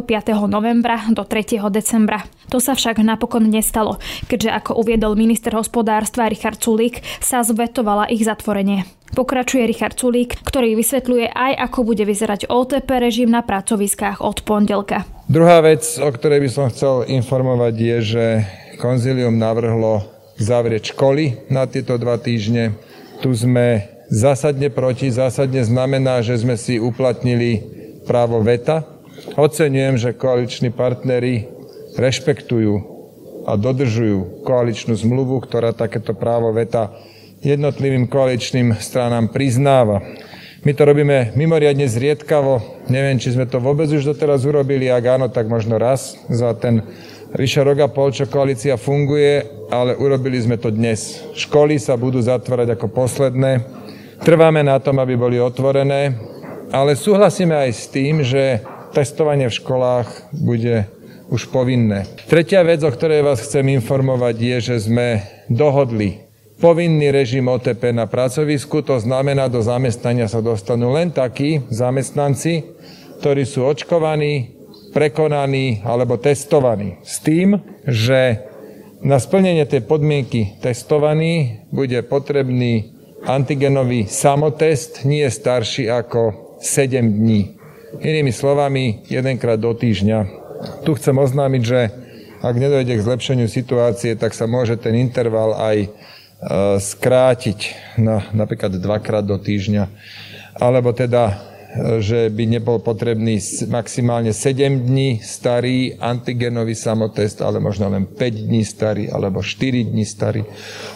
novembra 0.46 1.02
do 1.10 1.26
3. 1.26 1.66
decembra. 1.66 2.22
To 2.54 2.62
sa 2.62 2.78
však 2.78 3.02
napokon 3.02 3.50
nestalo, 3.50 3.98
keďže 4.30 4.54
ako 4.54 4.86
uviedol 4.86 5.18
minister 5.18 5.50
hospodárstva 5.58 6.30
Richard 6.30 6.62
Sulík, 6.62 7.02
sa 7.18 7.42
zvetovala 7.42 8.06
ich 8.06 8.22
zatvorenie. 8.22 8.97
Pokračuje 9.12 9.64
Richard 9.64 9.96
Sulík, 9.96 10.36
ktorý 10.44 10.76
vysvetľuje 10.76 11.32
aj, 11.32 11.52
ako 11.70 11.78
bude 11.88 12.04
vyzerať 12.04 12.48
OTP 12.48 12.88
režim 13.00 13.28
na 13.32 13.40
pracoviskách 13.40 14.20
od 14.20 14.44
pondelka. 14.44 15.08
Druhá 15.28 15.64
vec, 15.64 15.84
o 16.00 16.08
ktorej 16.08 16.44
by 16.44 16.50
som 16.52 16.66
chcel 16.68 17.08
informovať, 17.08 17.74
je, 17.76 17.96
že 18.00 18.24
konzilium 18.80 19.36
navrhlo 19.36 20.06
zavrieť 20.38 20.94
školy 20.94 21.50
na 21.50 21.66
tieto 21.66 21.98
dva 21.98 22.16
týždne. 22.16 22.78
Tu 23.18 23.34
sme 23.34 23.98
zásadne 24.08 24.70
proti. 24.70 25.10
Zásadne 25.12 25.66
znamená, 25.66 26.22
že 26.22 26.38
sme 26.38 26.54
si 26.56 26.78
uplatnili 26.78 27.60
právo 28.06 28.40
veta. 28.40 28.86
Oceňujem, 29.36 30.00
že 30.00 30.16
koaliční 30.16 30.70
partnery 30.72 31.50
rešpektujú 31.98 32.96
a 33.44 33.52
dodržujú 33.58 34.44
koaličnú 34.46 34.94
zmluvu, 34.94 35.42
ktorá 35.44 35.74
takéto 35.74 36.14
právo 36.14 36.54
veta 36.54 36.94
jednotlivým 37.42 38.10
koaličným 38.10 38.76
stranám 38.78 39.30
priznáva. 39.30 40.02
My 40.66 40.74
to 40.74 40.82
robíme 40.90 41.32
mimoriadne 41.38 41.86
zriedkavo. 41.86 42.82
Neviem, 42.90 43.22
či 43.22 43.30
sme 43.30 43.46
to 43.46 43.62
vôbec 43.62 43.86
už 43.86 44.02
doteraz 44.02 44.42
urobili. 44.42 44.90
Ak 44.90 45.06
áno, 45.06 45.30
tak 45.30 45.46
možno 45.46 45.78
raz 45.78 46.18
za 46.26 46.50
ten 46.58 46.82
vyše 47.30 47.62
rok 47.62 47.78
a 47.78 47.88
pol, 47.88 48.10
čo 48.10 48.26
koalícia 48.26 48.74
funguje, 48.74 49.46
ale 49.70 49.94
urobili 49.94 50.34
sme 50.42 50.58
to 50.58 50.74
dnes. 50.74 51.22
Školy 51.38 51.78
sa 51.78 51.94
budú 51.94 52.18
zatvárať 52.18 52.74
ako 52.74 52.90
posledné. 52.90 53.62
Trváme 54.18 54.66
na 54.66 54.82
tom, 54.82 54.98
aby 54.98 55.14
boli 55.14 55.38
otvorené, 55.38 56.18
ale 56.74 56.98
súhlasíme 56.98 57.54
aj 57.54 57.70
s 57.70 57.84
tým, 57.94 58.26
že 58.26 58.66
testovanie 58.90 59.46
v 59.46 59.58
školách 59.62 60.34
bude 60.34 60.90
už 61.30 61.54
povinné. 61.54 62.08
Tretia 62.26 62.66
vec, 62.66 62.82
o 62.82 62.90
ktorej 62.90 63.22
vás 63.22 63.46
chcem 63.46 63.68
informovať, 63.78 64.36
je, 64.36 64.56
že 64.74 64.76
sme 64.90 65.22
dohodli 65.46 66.27
povinný 66.58 67.14
režim 67.14 67.46
OTP 67.46 67.94
na 67.94 68.10
pracovisku, 68.10 68.82
to 68.82 68.98
znamená, 68.98 69.46
do 69.46 69.62
zamestnania 69.62 70.26
sa 70.26 70.42
dostanú 70.42 70.90
len 70.92 71.14
takí 71.14 71.62
zamestnanci, 71.70 72.66
ktorí 73.22 73.42
sú 73.46 73.66
očkovaní, 73.66 74.58
prekonaní 74.90 75.82
alebo 75.86 76.18
testovaní. 76.18 76.98
S 77.06 77.22
tým, 77.22 77.62
že 77.86 78.42
na 78.98 79.22
splnenie 79.22 79.62
tej 79.62 79.86
podmienky 79.86 80.58
testovaní 80.58 81.62
bude 81.70 82.02
potrebný 82.02 82.98
antigenový 83.22 84.10
samotest, 84.10 85.06
nie 85.06 85.26
starší 85.26 85.86
ako 85.86 86.54
7 86.58 87.06
dní. 87.06 87.58
Inými 88.02 88.34
slovami, 88.34 89.06
jedenkrát 89.06 89.58
do 89.58 89.70
týždňa. 89.74 90.18
Tu 90.82 90.90
chcem 90.98 91.14
oznámiť, 91.14 91.62
že 91.62 91.80
ak 92.38 92.54
nedojde 92.54 92.98
k 92.98 93.06
zlepšeniu 93.06 93.46
situácie, 93.50 94.14
tak 94.14 94.34
sa 94.34 94.46
môže 94.46 94.78
ten 94.78 94.94
interval 94.94 95.58
aj 95.58 95.90
skrátiť 96.78 97.58
na 97.98 98.22
napríklad 98.30 98.78
dvakrát 98.78 99.26
do 99.26 99.34
týždňa, 99.42 99.90
alebo 100.54 100.94
teda, 100.94 101.34
eh, 101.34 101.98
že 101.98 102.30
by 102.30 102.44
nebol 102.46 102.78
potrebný 102.78 103.42
maximálne 103.66 104.30
7 104.30 104.86
dní 104.86 105.18
starý 105.18 105.98
antigenový 105.98 106.78
samotest, 106.78 107.42
ale 107.42 107.58
možno 107.58 107.90
len 107.90 108.06
5 108.06 108.46
dní 108.46 108.62
starý, 108.62 109.10
alebo 109.10 109.42
4 109.42 109.82
dní 109.82 110.06
starý. 110.06 110.46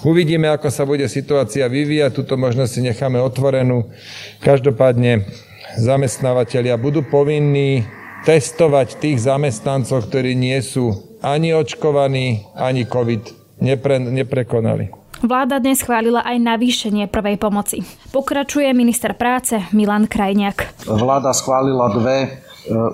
Uvidíme, 0.06 0.46
ako 0.46 0.70
sa 0.70 0.86
bude 0.86 1.10
situácia 1.10 1.66
vyvíjať, 1.66 2.14
túto 2.14 2.38
možnosť 2.38 2.70
si 2.70 2.80
necháme 2.86 3.18
otvorenú. 3.18 3.90
Každopádne 4.38 5.26
zamestnávateľia 5.74 6.78
budú 6.78 7.02
povinní 7.02 7.82
testovať 8.22 9.02
tých 9.02 9.18
zamestnancov, 9.26 10.06
ktorí 10.06 10.38
nie 10.38 10.62
sú 10.62 11.18
ani 11.18 11.50
očkovaní, 11.50 12.46
ani 12.54 12.86
COVID 12.86 13.58
nepre, 13.58 13.98
neprekonali. 13.98 15.01
Vláda 15.22 15.62
dnes 15.62 15.78
schválila 15.78 16.26
aj 16.26 16.34
navýšenie 16.34 17.06
prvej 17.06 17.38
pomoci. 17.38 17.86
Pokračuje 18.10 18.66
minister 18.74 19.14
práce 19.14 19.54
Milan 19.70 20.10
Krajniak. 20.10 20.82
Vláda 20.82 21.30
schválila 21.30 21.94
dve 21.94 22.18
e, 22.26 22.28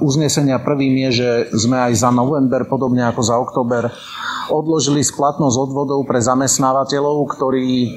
uznesenia. 0.05 0.61
Prvým 0.61 1.09
je, 1.09 1.25
že 1.25 1.29
sme 1.57 1.89
aj 1.89 1.97
za 1.97 2.13
november, 2.13 2.69
podobne 2.69 3.09
ako 3.09 3.23
za 3.25 3.33
október, 3.33 3.89
odložili 4.53 5.01
splatnosť 5.01 5.57
odvodov 5.57 6.05
pre 6.05 6.21
zamestnávateľov, 6.21 7.33
ktorí 7.33 7.69
e, 7.89 7.91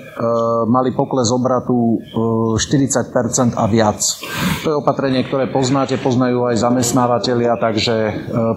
mali 0.64 0.96
pokles 0.96 1.28
obratu 1.28 2.00
e, 2.00 2.56
40% 2.56 3.60
a 3.60 3.68
viac. 3.68 4.00
To 4.64 4.68
je 4.72 4.80
opatrenie, 4.80 5.28
ktoré 5.28 5.52
poznáte, 5.52 6.00
poznajú 6.00 6.48
aj 6.48 6.56
zamestnávateľia, 6.56 7.60
takže 7.60 7.96
e, 8.00 8.12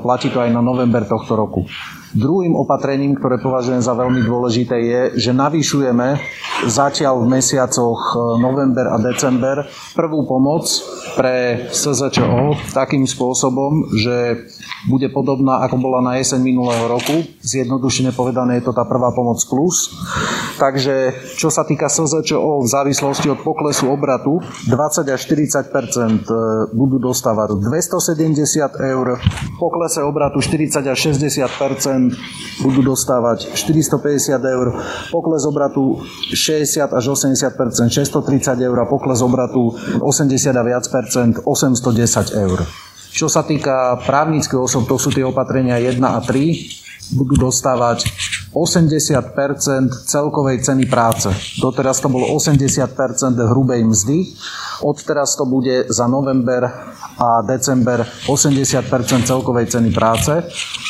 platí 0.06 0.30
to 0.30 0.38
aj 0.38 0.54
na 0.54 0.62
november 0.62 1.02
tohto 1.02 1.34
roku. 1.34 1.66
Druhým 2.14 2.54
opatrením, 2.54 3.18
ktoré 3.18 3.42
považujem 3.42 3.82
za 3.82 3.90
veľmi 3.90 4.22
dôležité, 4.22 4.76
je, 4.78 5.00
že 5.18 5.34
navýšujeme 5.34 6.14
zatiaľ 6.70 7.26
v 7.26 7.26
mesiacoch 7.26 8.00
e, 8.14 8.38
november 8.38 8.86
a 8.94 9.02
december 9.02 9.66
prvú 9.98 10.22
pomoc 10.22 10.62
pre 11.18 11.66
SZČO 11.74 12.54
takým 12.70 13.02
spôsobom, 13.02 13.90
že 13.98 14.46
bude 14.88 15.08
podobná, 15.08 15.64
ako 15.64 15.76
bola 15.80 16.00
na 16.04 16.20
jeseň 16.20 16.40
minulého 16.44 16.84
roku. 16.88 17.24
Zjednodušene 17.40 18.12
povedané 18.12 18.60
je 18.60 18.68
to 18.68 18.72
tá 18.76 18.84
prvá 18.84 19.10
pomoc 19.16 19.40
plus. 19.48 19.92
Takže 20.60 21.16
čo 21.40 21.48
sa 21.48 21.64
týka 21.64 21.88
SZČO 21.88 22.62
v 22.62 22.68
závislosti 22.68 23.32
od 23.32 23.40
poklesu 23.40 23.88
obratu, 23.88 24.44
20 24.68 25.08
až 25.08 25.20
40 25.24 25.72
e, 25.72 26.28
budú 26.76 27.00
dostávať 27.00 27.58
270 27.58 28.76
eur, 28.94 29.18
poklese 29.56 30.00
obratu 30.04 30.38
40 30.38 30.84
až 30.84 30.98
60% 31.16 32.62
budú 32.62 32.80
dostávať 32.84 33.56
450 33.56 34.38
eur, 34.38 34.66
pokles 35.10 35.42
obratu 35.48 36.04
60 36.30 36.92
až 36.92 37.04
80 37.08 37.56
630 37.90 38.60
eur 38.60 38.76
a 38.78 38.86
pokles 38.86 39.20
obratu 39.22 39.74
80 40.00 40.54
a 40.54 40.62
viac 40.62 40.84
percent 40.88 41.40
810 41.44 42.36
eur. 42.36 42.62
Čo 43.14 43.30
sa 43.30 43.46
týka 43.46 44.02
právnických 44.02 44.58
osob, 44.58 44.90
to 44.90 44.98
sú 44.98 45.14
tie 45.14 45.22
opatrenia 45.22 45.78
1 45.78 46.02
a 46.02 46.18
3, 46.18 47.14
budú 47.14 47.38
dostávať 47.38 48.10
80 48.50 48.90
celkovej 50.06 50.66
ceny 50.66 50.90
práce. 50.90 51.30
Doteraz 51.62 52.02
to 52.02 52.10
bolo 52.10 52.26
80 52.34 52.58
hrubej 53.54 53.86
mzdy, 53.86 54.34
odteraz 54.82 55.38
to 55.38 55.46
bude 55.46 55.86
za 55.94 56.10
november 56.10 56.66
a 57.14 57.42
december 57.46 58.02
80 58.26 58.82
celkovej 59.22 59.66
ceny 59.70 59.94
práce 59.94 60.42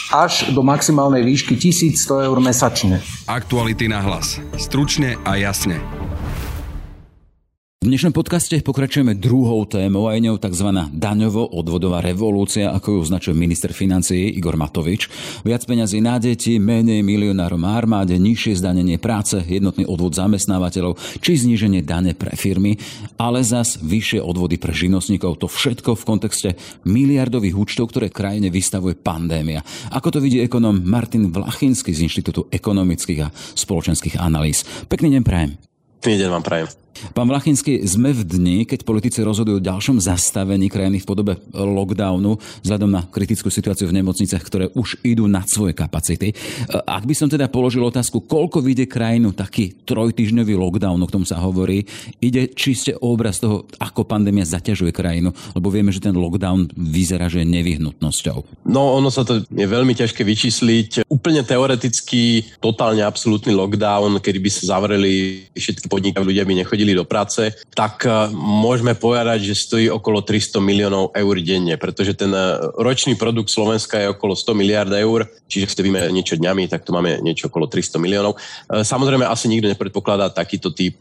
až 0.08 0.48
do 0.56 0.64
maximálnej 0.64 1.20
výšky 1.20 1.60
1100 1.60 2.28
eur 2.30 2.38
mesačne. 2.40 3.04
Aktuality 3.28 3.88
na 3.88 4.00
hlas. 4.00 4.40
Stručne 4.56 5.20
a 5.28 5.36
jasne. 5.36 6.03
V 7.84 7.92
dnešnom 7.92 8.16
podcaste 8.16 8.64
pokračujeme 8.64 9.12
druhou 9.12 9.68
témou 9.68 10.08
a 10.08 10.16
je 10.16 10.24
ňou 10.24 10.40
tzv. 10.40 10.72
daňovo-odvodová 10.88 12.00
revolúcia, 12.00 12.72
ako 12.72 12.96
ju 12.96 12.98
označuje 13.04 13.36
minister 13.36 13.76
financií 13.76 14.32
Igor 14.40 14.56
Matovič. 14.56 15.12
Viac 15.44 15.68
peňazí 15.68 16.00
na 16.00 16.16
deti, 16.16 16.56
menej 16.56 17.04
milionárom 17.04 17.60
armáde, 17.68 18.16
nižšie 18.16 18.56
zdanenie 18.56 18.96
práce, 18.96 19.36
jednotný 19.36 19.84
odvod 19.84 20.16
zamestnávateľov 20.16 20.96
či 21.20 21.36
zníženie 21.36 21.84
dane 21.84 22.16
pre 22.16 22.32
firmy, 22.32 22.80
ale 23.20 23.44
zas 23.44 23.76
vyššie 23.76 24.24
odvody 24.24 24.56
pre 24.56 24.72
živnostníkov. 24.72 25.44
To 25.44 25.46
všetko 25.52 25.92
v 25.92 26.06
kontexte 26.08 26.50
miliardových 26.88 27.52
účtov, 27.52 27.92
ktoré 27.92 28.08
krajine 28.08 28.48
vystavuje 28.48 28.96
pandémia. 28.96 29.60
Ako 29.92 30.08
to 30.08 30.24
vidí 30.24 30.40
ekonom 30.40 30.80
Martin 30.88 31.28
Vlachinský 31.28 31.92
z 31.92 32.08
Inštitútu 32.08 32.48
ekonomických 32.48 33.20
a 33.20 33.32
spoločenských 33.36 34.16
analýz. 34.16 34.64
Pekný 34.88 35.20
deň 35.20 35.22
prajem. 35.28 35.60
Pekný 36.00 36.24
deň 36.24 36.30
vám 36.32 36.46
prajem. 36.48 36.83
Pán 37.14 37.26
Vlachinský, 37.26 37.82
sme 37.84 38.14
v 38.14 38.22
dni, 38.22 38.58
keď 38.64 38.86
politici 38.86 39.20
rozhodujú 39.20 39.58
o 39.58 39.66
ďalšom 39.66 39.98
zastavení 39.98 40.70
krajiny 40.70 41.02
v 41.02 41.08
podobe 41.08 41.32
lockdownu 41.54 42.38
vzhľadom 42.62 42.90
na 42.90 43.02
kritickú 43.06 43.50
situáciu 43.50 43.90
v 43.90 43.98
nemocniciach, 44.02 44.42
ktoré 44.42 44.70
už 44.74 45.02
idú 45.02 45.26
nad 45.26 45.46
svoje 45.50 45.74
kapacity. 45.74 46.34
Ak 46.70 47.06
by 47.06 47.14
som 47.14 47.26
teda 47.26 47.50
položil 47.50 47.82
otázku, 47.82 48.24
koľko 48.26 48.62
vyjde 48.62 48.86
krajinu 48.86 49.34
taký 49.34 49.74
trojtyžňový 49.84 50.54
lockdown, 50.54 51.00
o 51.00 51.08
tom 51.10 51.26
sa 51.26 51.40
hovorí, 51.40 51.82
ide 52.22 52.52
čiste 52.54 52.94
obraz 53.00 53.42
toho, 53.42 53.66
ako 53.80 54.06
pandémia 54.06 54.46
zaťažuje 54.46 54.94
krajinu, 54.94 55.34
lebo 55.54 55.68
vieme, 55.72 55.90
že 55.90 56.02
ten 56.02 56.14
lockdown 56.14 56.70
vyzerá, 56.76 57.26
že 57.26 57.42
je 57.42 57.48
nevyhnutnosťou. 57.48 58.68
No, 58.68 58.94
ono 59.00 59.08
sa 59.08 59.26
to 59.26 59.42
je 59.42 59.66
veľmi 59.66 59.96
ťažké 59.96 60.22
vyčísliť. 60.22 61.08
Úplne 61.08 61.42
teoreticky, 61.42 62.44
totálne 62.60 63.02
absolútny 63.02 63.56
lockdown, 63.56 64.20
kedy 64.20 64.38
by 64.38 64.50
sa 64.52 64.76
zavreli 64.76 65.46
všetky 65.56 65.86
podniky, 65.88 66.20
ľudia 66.20 66.44
by 66.44 66.54
nechodili 66.60 66.83
do 66.92 67.08
práce, 67.08 67.56
tak 67.72 68.04
e, 68.04 68.28
môžeme 68.36 68.92
povedať, 68.92 69.48
že 69.48 69.56
stojí 69.56 69.86
okolo 69.88 70.20
300 70.20 70.60
miliónov 70.60 71.16
eur 71.16 71.36
denne, 71.40 71.80
pretože 71.80 72.12
ten 72.12 72.28
e, 72.28 72.60
ročný 72.76 73.16
produkt 73.16 73.48
Slovenska 73.48 73.96
je 73.96 74.12
okolo 74.12 74.36
100 74.36 74.52
miliard 74.52 74.92
eur, 74.92 75.24
čiže 75.48 75.72
keď 75.72 75.78
víme 75.80 76.00
niečo 76.12 76.36
dňami, 76.36 76.68
tak 76.68 76.84
tu 76.84 76.92
máme 76.92 77.24
niečo 77.24 77.48
okolo 77.48 77.64
300 77.64 77.96
miliónov. 77.96 78.36
E, 78.36 78.84
samozrejme, 78.84 79.24
asi 79.24 79.48
nikto 79.48 79.72
nepredpokladá 79.72 80.28
takýto 80.28 80.68
typ 80.74 81.00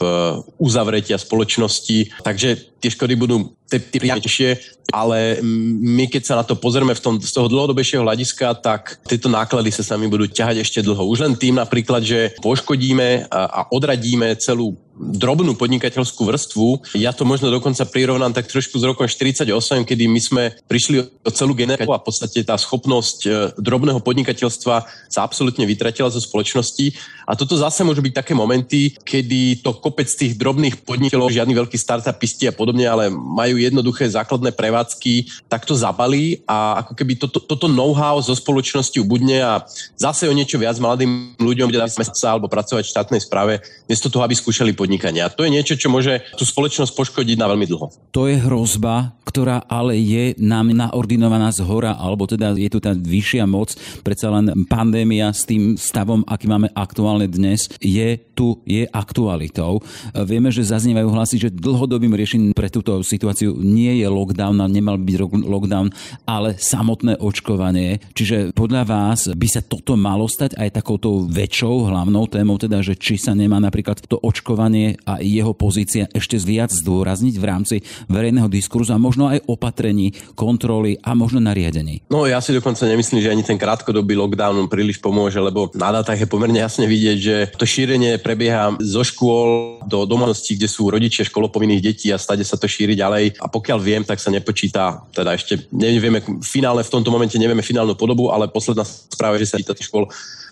uzavretia 0.61 1.19
spoločnosti, 1.19 2.23
takže 2.23 2.79
tie 2.79 2.89
škody 2.91 3.17
budú 3.17 3.51
tie 3.79 4.59
ale 4.93 5.41
my 5.81 6.05
keď 6.05 6.21
sa 6.21 6.37
na 6.37 6.45
to 6.45 6.53
pozrieme 6.53 6.93
v 6.93 7.01
tom, 7.01 7.17
z 7.17 7.31
toho 7.33 7.49
dlhodobejšieho 7.49 8.05
hľadiska, 8.05 8.61
tak 8.61 9.01
tieto 9.09 9.25
náklady 9.25 9.73
sa 9.73 9.81
sami 9.81 10.05
budú 10.05 10.29
ťahať 10.29 10.61
ešte 10.61 10.85
dlho. 10.85 11.09
Už 11.09 11.25
len 11.25 11.33
tým 11.33 11.57
napríklad, 11.57 12.05
že 12.05 12.37
poškodíme 12.37 13.25
a, 13.25 13.41
a 13.49 13.61
odradíme 13.73 14.37
celú 14.37 14.77
drobnú 14.93 15.57
podnikateľskú 15.57 16.21
vrstvu. 16.21 16.95
Ja 17.01 17.09
to 17.09 17.25
možno 17.25 17.49
dokonca 17.49 17.81
prirovnám 17.89 18.37
tak 18.37 18.45
trošku 18.45 18.77
z 18.77 18.85
rokom 18.85 19.09
48, 19.09 19.49
kedy 19.89 20.03
my 20.05 20.21
sme 20.21 20.43
prišli 20.69 21.01
o 21.01 21.31
celú 21.33 21.57
generáciu 21.57 21.89
a 21.89 22.01
v 22.01 22.05
podstate 22.05 22.45
tá 22.45 22.53
schopnosť 22.53 23.17
e, 23.25 23.29
drobného 23.57 23.97
podnikateľstva 24.05 24.75
sa 25.09 25.19
absolútne 25.25 25.65
vytratila 25.65 26.13
zo 26.13 26.21
spoločnosti. 26.21 26.93
A 27.25 27.33
toto 27.33 27.57
zase 27.57 27.81
môžu 27.81 28.05
byť 28.05 28.13
také 28.13 28.33
momenty, 28.37 28.93
kedy 29.01 29.65
to 29.65 29.73
kopec 29.81 30.05
tých 30.05 30.37
drobných 30.37 30.85
podnikateľov, 30.85 31.33
žiadny 31.33 31.53
veľký 31.57 31.77
startupisti 31.79 32.51
a 32.51 32.53
podobne, 32.53 32.85
ale 32.85 33.09
majú 33.09 33.57
jednoduché 33.57 34.05
základné 34.13 34.53
prevádzky, 34.53 35.47
tak 35.49 35.65
to 35.65 35.73
zabalí 35.73 36.45
a 36.45 36.85
ako 36.85 36.93
keby 36.93 37.17
toto, 37.17 37.41
toto 37.41 37.65
know-how 37.65 38.21
zo 38.21 38.35
spoločnosti 38.37 38.99
ubudne 39.01 39.41
a 39.41 39.65
zase 39.97 40.29
o 40.29 40.33
niečo 40.35 40.61
viac 40.61 40.77
mladým 40.77 41.33
ľuďom 41.41 41.71
bude 41.71 41.81
dať 41.81 41.97
sa 42.13 42.35
alebo 42.35 42.51
pracovať 42.51 42.83
v 42.85 42.93
štátnej 42.93 43.21
správe, 43.23 43.53
miesto 43.89 44.11
toho, 44.11 44.21
aby 44.27 44.35
skúšali 44.35 44.75
podnikania. 44.83 45.31
To 45.31 45.47
je 45.47 45.55
niečo, 45.55 45.79
čo 45.79 45.87
môže 45.87 46.19
tú 46.35 46.43
spoločnosť 46.43 46.91
poškodiť 46.91 47.39
na 47.39 47.47
veľmi 47.47 47.63
dlho. 47.71 47.87
To 48.11 48.27
je 48.27 48.35
hrozba, 48.35 49.15
ktorá 49.23 49.63
ale 49.71 49.95
je 49.95 50.35
nám 50.35 50.75
naordinovaná 50.75 51.55
z 51.55 51.63
hora, 51.63 51.95
alebo 51.95 52.27
teda 52.27 52.51
je 52.59 52.67
tu 52.67 52.83
tá 52.83 52.91
vyššia 52.91 53.47
moc, 53.47 53.71
predsa 54.03 54.27
len 54.27 54.51
pandémia 54.67 55.31
s 55.31 55.47
tým 55.47 55.79
stavom, 55.79 56.27
aký 56.27 56.51
máme 56.51 56.67
aktuálne 56.75 57.31
dnes, 57.31 57.71
je 57.79 58.19
tu, 58.35 58.59
je 58.67 58.83
aktualitou. 58.91 59.79
Vieme, 60.27 60.51
že 60.51 60.67
zaznievajú 60.67 61.09
hlasy, 61.13 61.35
že 61.39 61.53
dlhodobým 61.53 62.11
riešením 62.11 62.51
pre 62.51 62.67
túto 62.67 62.99
situáciu 63.05 63.55
nie 63.61 64.03
je 64.03 64.07
lockdown 64.09 64.59
a 64.59 64.67
nemal 64.67 64.97
byť 64.97 65.15
lockdown, 65.45 65.93
ale 66.25 66.57
samotné 66.57 67.21
očkovanie. 67.21 68.01
Čiže 68.17 68.51
podľa 68.57 68.83
vás 68.83 69.29
by 69.29 69.47
sa 69.47 69.61
toto 69.61 69.93
malo 69.93 70.25
stať 70.25 70.57
aj 70.57 70.81
takouto 70.81 71.29
väčšou 71.29 71.93
hlavnou 71.93 72.25
témou, 72.25 72.57
teda, 72.57 72.81
že 72.81 72.97
či 72.97 73.21
sa 73.21 73.37
nemá 73.37 73.61
napríklad 73.61 74.01
to 74.09 74.17
očkovanie 74.17 74.72
vzdelávanie 74.73 74.97
a 75.05 75.21
jeho 75.21 75.53
pozícia 75.53 76.09
ešte 76.11 76.41
viac 76.41 76.73
zdôrazniť 76.73 77.35
v 77.37 77.45
rámci 77.45 77.75
verejného 78.09 78.49
diskurzu 78.49 78.97
a 78.97 79.01
možno 79.01 79.29
aj 79.29 79.45
opatrení, 79.45 80.11
kontroly 80.33 80.97
a 81.05 81.13
možno 81.13 81.39
nariadení? 81.39 82.01
No 82.09 82.25
ja 82.25 82.41
si 82.41 82.55
dokonca 82.55 82.89
nemyslím, 82.89 83.21
že 83.21 83.31
ani 83.31 83.43
ten 83.45 83.61
krátkodobý 83.61 84.17
lockdown 84.17 84.65
príliš 84.67 84.97
pomôže, 84.97 85.37
lebo 85.37 85.69
na 85.77 85.93
dátach 85.93 86.17
je 86.17 86.27
pomerne 86.29 86.59
jasne 86.59 86.89
vidieť, 86.89 87.17
že 87.17 87.35
to 87.53 87.65
šírenie 87.69 88.17
prebieha 88.17 88.73
zo 88.81 89.05
škôl 89.05 89.79
do 89.85 90.09
domácností, 90.09 90.57
kde 90.57 90.69
sú 90.69 90.89
rodičia 90.89 91.27
školopovinných 91.27 91.83
detí 91.83 92.09
a 92.09 92.17
stade 92.17 92.41
sa 92.41 92.57
to 92.57 92.65
šíri 92.65 92.97
ďalej. 92.97 93.37
A 93.39 93.47
pokiaľ 93.47 93.79
viem, 93.79 94.03
tak 94.03 94.17
sa 94.17 94.33
nepočíta, 94.33 95.05
teda 95.13 95.35
ešte 95.37 95.69
nevieme 95.69 96.23
finálne, 96.41 96.81
v 96.81 96.93
tomto 96.93 97.13
momente 97.13 97.37
nevieme 97.37 97.61
finálnu 97.61 97.93
podobu, 97.93 98.33
ale 98.33 98.49
posledná 98.49 98.83
správa, 98.87 99.37
že 99.37 99.49
sa 99.49 99.59
týka 99.59 99.75
škôl 99.77 100.09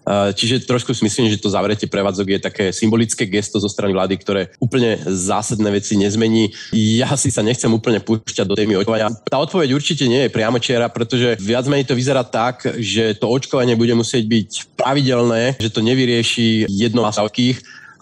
Čiže 0.09 0.65
trošku 0.65 0.97
si 0.97 1.05
myslím, 1.05 1.29
že 1.29 1.37
to 1.37 1.53
zavretie 1.53 1.85
prevádzok 1.85 2.27
je 2.27 2.39
také 2.41 2.65
symbolické 2.73 3.29
gesto 3.29 3.61
zo 3.61 3.69
strany 3.69 3.93
vlády, 3.93 4.17
ktoré 4.17 4.41
úplne 4.57 4.97
zásadné 5.05 5.69
veci 5.69 5.93
nezmení. 5.93 6.49
Ja 6.73 7.13
si 7.13 7.29
sa 7.29 7.45
nechcem 7.45 7.69
úplne 7.69 8.01
púšťať 8.01 8.45
do 8.49 8.57
témy 8.57 8.81
očkovania. 8.81 9.13
Tá 9.29 9.37
odpoveď 9.37 9.77
určite 9.77 10.09
nie 10.09 10.25
je 10.25 10.33
priamočiara, 10.33 10.89
pretože 10.89 11.37
viac 11.37 11.69
menej 11.69 11.85
to 11.85 11.97
vyzerá 11.97 12.25
tak, 12.25 12.65
že 12.81 13.13
to 13.21 13.29
očkovanie 13.29 13.77
bude 13.77 13.93
musieť 13.93 14.25
byť 14.25 14.49
pravidelné, 14.73 15.61
že 15.61 15.69
to 15.69 15.85
nevyrieši 15.85 16.65
jedno 16.65 17.05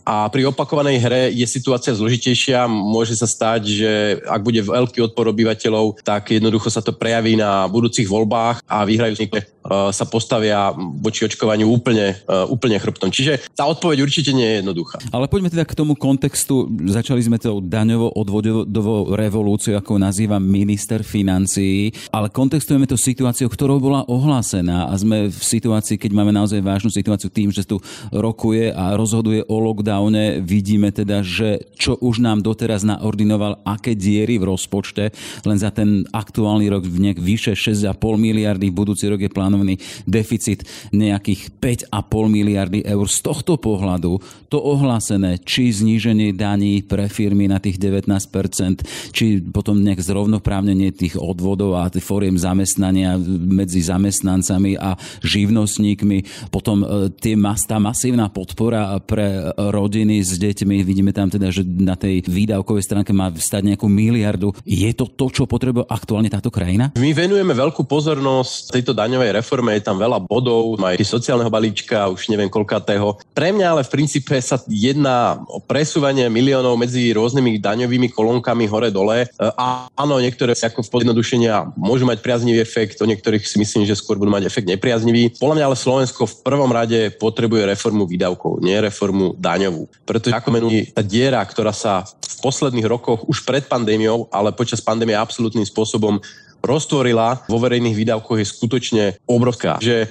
a 0.09 0.25
pri 0.25 0.49
opakovanej 0.49 0.97
hre 1.05 1.21
je 1.37 1.45
situácia 1.45 1.93
zložitejšia. 1.93 2.65
Môže 2.65 3.13
sa 3.13 3.29
stať, 3.29 3.61
že 3.69 3.91
ak 4.25 4.41
bude 4.41 4.57
veľký 4.65 5.05
odpor 5.05 5.29
obyvateľov, 5.29 6.01
tak 6.01 6.33
jednoducho 6.33 6.73
sa 6.73 6.81
to 6.81 6.97
prejaví 6.97 7.37
na 7.37 7.69
budúcich 7.69 8.09
voľbách 8.09 8.65
a 8.65 8.89
vyhrajú 8.89 9.13
E, 9.29 9.58
sa 9.69 10.05
postavia 10.09 10.73
voči 10.75 11.29
očkovaniu 11.29 11.69
úplne, 11.69 12.17
e, 12.25 12.33
úplne 12.49 12.81
chrbtom. 12.81 13.13
Čiže 13.13 13.53
tá 13.53 13.69
odpoveď 13.69 14.01
určite 14.01 14.33
nie 14.33 14.45
je 14.45 14.55
jednoduchá. 14.65 14.97
Ale 15.13 15.29
poďme 15.29 15.53
teda 15.53 15.65
k 15.67 15.77
tomu 15.77 15.93
kontextu. 15.93 16.65
Začali 16.89 17.21
sme 17.21 17.37
tou 17.37 17.61
daňovo 17.61 18.17
odvodovou 18.17 19.13
revolúciou, 19.13 19.77
ako 19.77 20.01
nazýva 20.01 20.41
minister 20.41 21.05
financií, 21.05 21.93
ale 22.09 22.33
kontextujeme 22.33 22.89
to 22.89 22.97
situáciou, 22.97 23.47
ktorou 23.51 23.77
bola 23.77 24.01
ohlásená 24.09 24.89
a 24.89 24.93
sme 24.97 25.29
v 25.29 25.41
situácii, 25.43 26.01
keď 26.01 26.11
máme 26.17 26.33
naozaj 26.33 26.65
vážnu 26.65 26.89
situáciu 26.89 27.29
tým, 27.29 27.53
že 27.53 27.67
tu 27.67 27.77
rokuje 28.09 28.73
a 28.73 28.97
rozhoduje 28.97 29.45
o 29.45 29.61
lockdowne. 29.61 30.41
Vidíme 30.41 30.89
teda, 30.89 31.21
že 31.21 31.69
čo 31.77 31.95
už 32.01 32.25
nám 32.25 32.41
doteraz 32.41 32.81
naordinoval, 32.81 33.61
aké 33.67 33.93
diery 33.93 34.41
v 34.41 34.49
rozpočte, 34.49 35.13
len 35.45 35.57
za 35.61 35.69
ten 35.69 36.09
aktuálny 36.09 36.65
rok 36.73 36.83
v 36.87 36.97
nejak 37.09 37.19
vyše 37.21 37.53
6,5 37.53 37.93
miliardy, 38.17 38.73
budúci 38.73 39.05
rok 39.05 39.21
je 39.21 39.29
plán 39.29 39.58
plánovaný 39.59 39.75
deficit 40.07 40.63
nejakých 40.95 41.59
5,5 41.91 42.31
miliardy 42.31 42.79
eur. 42.87 43.05
Z 43.05 43.19
tohto 43.21 43.59
pohľadu 43.59 44.19
to 44.47 44.57
ohlásené, 44.57 45.37
či 45.43 45.69
zníženie 45.69 46.33
daní 46.33 46.81
pre 46.81 47.11
firmy 47.11 47.45
na 47.45 47.61
tých 47.61 47.77
19%, 47.77 49.13
či 49.13 49.43
potom 49.43 49.83
nejak 49.83 50.01
zrovnoprávnenie 50.01 50.95
tých 50.95 51.19
odvodov 51.19 51.77
a 51.77 51.91
fóriem 51.99 52.39
zamestnania 52.39 53.19
medzi 53.19 53.83
zamestnancami 53.83 54.79
a 54.79 54.95
živnostníkmi, 55.21 56.49
potom 56.49 56.81
e, 56.81 57.11
tie, 57.19 57.35
tá 57.67 57.77
masívna 57.77 58.31
podpora 58.31 58.97
pre 59.03 59.51
rodiny 59.57 60.23
s 60.23 60.39
deťmi, 60.39 60.81
vidíme 60.81 61.11
tam 61.11 61.27
teda, 61.27 61.51
že 61.51 61.67
na 61.67 61.99
tej 61.99 62.23
výdavkovej 62.25 62.87
stránke 62.87 63.11
má 63.11 63.29
stať 63.35 63.75
nejakú 63.75 63.91
miliardu. 63.91 64.55
Je 64.63 64.89
to 64.95 65.11
to, 65.11 65.29
čo 65.29 65.43
potrebuje 65.45 65.85
aktuálne 65.85 66.31
táto 66.31 66.49
krajina? 66.49 66.95
My 66.95 67.11
venujeme 67.11 67.51
veľkú 67.51 67.83
pozornosť 67.85 68.73
tejto 68.73 68.95
daňovej 68.95 69.29
reforme 69.39 69.75
je 69.79 69.83
tam 69.87 69.97
veľa 69.97 70.21
bodov, 70.23 70.77
aj 70.79 70.99
sociálneho 71.01 71.49
balíčka, 71.49 72.11
už 72.11 72.29
neviem 72.29 72.51
koľkatého. 72.51 73.17
Pre 73.33 73.49
mňa 73.49 73.67
ale 73.73 73.81
v 73.87 73.93
princípe 73.95 74.35
sa 74.43 74.61
jedná 74.67 75.41
o 75.47 75.63
presúvanie 75.63 76.27
miliónov 76.27 76.75
medzi 76.77 77.09
rôznymi 77.15 77.57
daňovými 77.57 78.11
kolonkami 78.13 78.69
hore-dole. 78.69 79.31
A 79.39 79.89
áno, 79.95 80.19
niektoré 80.21 80.53
ako 80.59 80.85
v 80.85 80.91
podjednodušenia 80.91 81.73
môžu 81.79 82.05
mať 82.05 82.21
priaznivý 82.21 82.59
efekt, 82.61 82.99
o 83.01 83.09
niektorých 83.09 83.41
si 83.41 83.57
myslím, 83.57 83.87
že 83.87 83.97
skôr 83.97 84.19
budú 84.19 84.29
mať 84.29 84.45
efekt 84.45 84.67
nepriaznivý. 84.67 85.39
Podľa 85.39 85.55
mňa 85.55 85.65
ale 85.65 85.77
Slovensko 85.79 86.27
v 86.27 86.39
prvom 86.45 86.69
rade 86.69 87.15
potrebuje 87.15 87.65
reformu 87.65 88.05
výdavkov, 88.05 88.61
nie 88.61 88.75
reformu 88.77 89.33
daňovú. 89.39 89.87
Pretože 90.03 90.35
ako 90.35 90.49
menuje 90.51 90.91
tá 90.91 91.01
diera, 91.01 91.39
ktorá 91.41 91.71
sa 91.71 92.03
v 92.05 92.35
posledných 92.43 92.87
rokoch 92.87 93.25
už 93.25 93.47
pred 93.47 93.65
pandémiou, 93.65 94.27
ale 94.29 94.51
počas 94.51 94.83
pandémie 94.83 95.15
absolútnym 95.15 95.65
spôsobom 95.65 96.19
roztvorila 96.63 97.45
vo 97.47 97.57
verejných 97.57 97.95
výdavkoch 97.95 98.39
je 98.39 98.47
skutočne 98.47 99.03
obrovská. 99.25 99.79
Že 99.79 100.09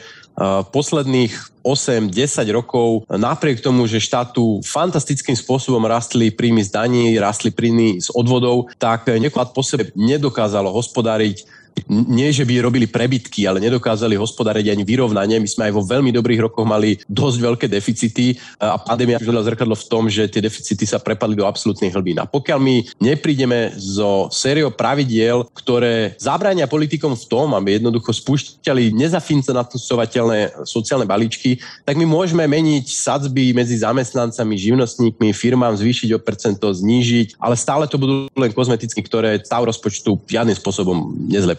posledných 0.70 1.34
8-10 1.66 2.14
rokov, 2.54 3.02
napriek 3.10 3.58
tomu, 3.58 3.90
že 3.90 3.98
štátu 3.98 4.62
fantastickým 4.62 5.34
spôsobom 5.34 5.82
rastli 5.82 6.30
príjmy 6.30 6.62
z 6.62 6.70
daní, 6.70 7.04
rastli 7.18 7.50
príjmy 7.50 7.98
z 7.98 8.08
odvodov, 8.14 8.70
tak 8.78 9.10
neklad 9.10 9.50
po 9.50 9.66
sebe 9.66 9.90
nedokázalo 9.98 10.70
hospodáriť 10.70 11.42
nie, 11.86 12.32
že 12.34 12.42
by 12.42 12.64
robili 12.64 12.86
prebytky, 12.90 13.46
ale 13.46 13.62
nedokázali 13.62 14.18
hospodariť 14.18 14.74
ani 14.74 14.82
vyrovnanie. 14.82 15.38
My 15.38 15.48
sme 15.48 15.70
aj 15.70 15.72
vo 15.76 15.86
veľmi 15.86 16.10
dobrých 16.10 16.50
rokoch 16.50 16.66
mali 16.66 16.98
dosť 17.06 17.36
veľké 17.38 17.66
deficity 17.70 18.34
a 18.58 18.80
pandémia 18.80 19.20
už 19.20 19.28
zrkadlo 19.28 19.76
v 19.78 19.86
tom, 19.86 20.10
že 20.10 20.26
tie 20.26 20.42
deficity 20.42 20.84
sa 20.88 20.98
prepadli 20.98 21.38
do 21.38 21.46
absolútnych 21.46 21.94
hlbín. 21.94 22.18
A 22.18 22.26
pokiaľ 22.26 22.58
my 22.58 22.76
neprídeme 22.98 23.74
so 23.76 24.32
sériou 24.32 24.72
pravidiel, 24.74 25.46
ktoré 25.54 26.18
zabránia 26.18 26.66
politikom 26.66 27.14
v 27.14 27.26
tom, 27.28 27.54
aby 27.54 27.78
jednoducho 27.78 28.10
spúšťali 28.14 28.90
nezafinancovateľné 28.96 30.64
sociálne 30.66 31.06
balíčky, 31.06 31.60
tak 31.84 31.94
my 32.00 32.08
môžeme 32.08 32.44
meniť 32.44 32.84
sadzby 32.88 33.52
medzi 33.52 33.78
zamestnancami, 33.80 34.54
živnostníkmi, 34.58 35.30
firmám, 35.36 35.76
zvýšiť 35.76 36.10
o 36.16 36.22
percento, 36.22 36.66
znížiť, 36.72 37.38
ale 37.38 37.54
stále 37.54 37.84
to 37.86 38.00
budú 38.00 38.26
len 38.34 38.50
kozmeticky, 38.52 39.00
ktoré 39.04 39.40
stav 39.44 39.64
rozpočtu 39.64 40.18
žiadnym 40.26 40.56
spôsobom 40.56 41.14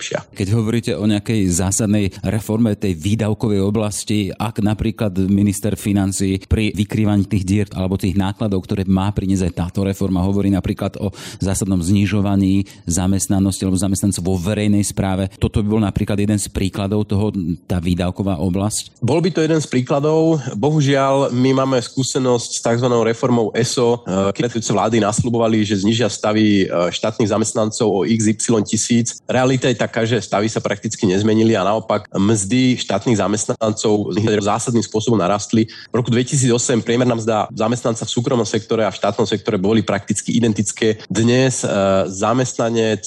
nezlepšia. 0.10 0.34
Keď 0.34 0.48
hovoríte 0.56 0.92
o 0.98 1.06
nejakej 1.06 1.42
zásadnej 1.50 2.10
reforme 2.26 2.74
tej 2.74 2.98
výdavkovej 2.98 3.62
oblasti, 3.62 4.34
ak 4.34 4.62
napríklad 4.64 5.14
minister 5.30 5.78
financí 5.78 6.42
pri 6.50 6.74
vykrývaní 6.74 7.30
tých 7.30 7.44
dier 7.46 7.68
alebo 7.76 8.00
tých 8.00 8.18
nákladov, 8.18 8.66
ktoré 8.66 8.88
má 8.90 9.12
priniesť 9.14 9.52
aj 9.52 9.54
táto 9.54 9.86
reforma, 9.86 10.26
hovorí 10.26 10.50
napríklad 10.50 10.98
o 10.98 11.14
zásadnom 11.38 11.80
znižovaní 11.80 12.66
zamestnanosti 12.90 13.64
alebo 13.66 13.78
zamestnancov 13.78 14.24
vo 14.26 14.36
verejnej 14.40 14.82
správe. 14.82 15.30
Toto 15.38 15.62
by 15.62 15.68
bol 15.68 15.84
napríklad 15.84 16.18
jeden 16.18 16.40
z 16.40 16.50
príkladov 16.50 17.06
toho, 17.06 17.32
tá 17.70 17.78
výdavková 17.78 18.42
oblasť? 18.42 19.04
Bol 19.04 19.22
by 19.22 19.30
to 19.30 19.44
jeden 19.46 19.60
z 19.62 19.68
príkladov. 19.70 20.42
Bohužiaľ, 20.56 21.32
my 21.36 21.52
máme 21.54 21.78
skúsenosť 21.80 22.50
s 22.50 22.62
tzv. 22.64 22.88
reformou 23.06 23.52
ESO, 23.54 24.02
eh, 24.04 24.32
keď 24.34 24.62
vlády 24.70 25.02
nasľubovali, 25.02 25.66
že 25.66 25.82
znižia 25.82 26.08
stavy 26.08 26.66
eh, 26.66 26.68
štátnych 26.94 27.30
zamestnancov 27.30 27.88
o 27.90 28.00
XY 28.08 28.64
tisíc. 28.64 29.20
Realita 29.28 29.68
je 29.68 29.78
taká, 29.78 29.99
že 30.06 30.22
stavy 30.22 30.48
sa 30.52 30.64
prakticky 30.64 31.08
nezmenili 31.08 31.56
a 31.56 31.66
naopak 31.66 32.08
mzdy 32.14 32.78
štátnych 32.80 33.18
zamestnancov 33.18 34.16
zásadným 34.40 34.86
spôsobom 34.86 35.20
narastli. 35.20 35.68
V 35.92 35.96
roku 35.96 36.12
2008 36.12 36.86
priemerná 36.86 37.16
mzda 37.16 37.48
zamestnanca 37.52 38.04
v 38.06 38.14
súkromnom 38.14 38.48
sektore 38.48 38.84
a 38.86 38.94
v 38.94 39.00
štátnom 39.00 39.28
sektore 39.28 39.58
boli 39.60 39.82
prakticky 39.82 40.36
identické. 40.36 41.00
Dnes 41.10 41.64
e, 41.64 41.68
zamestnanec 42.08 43.04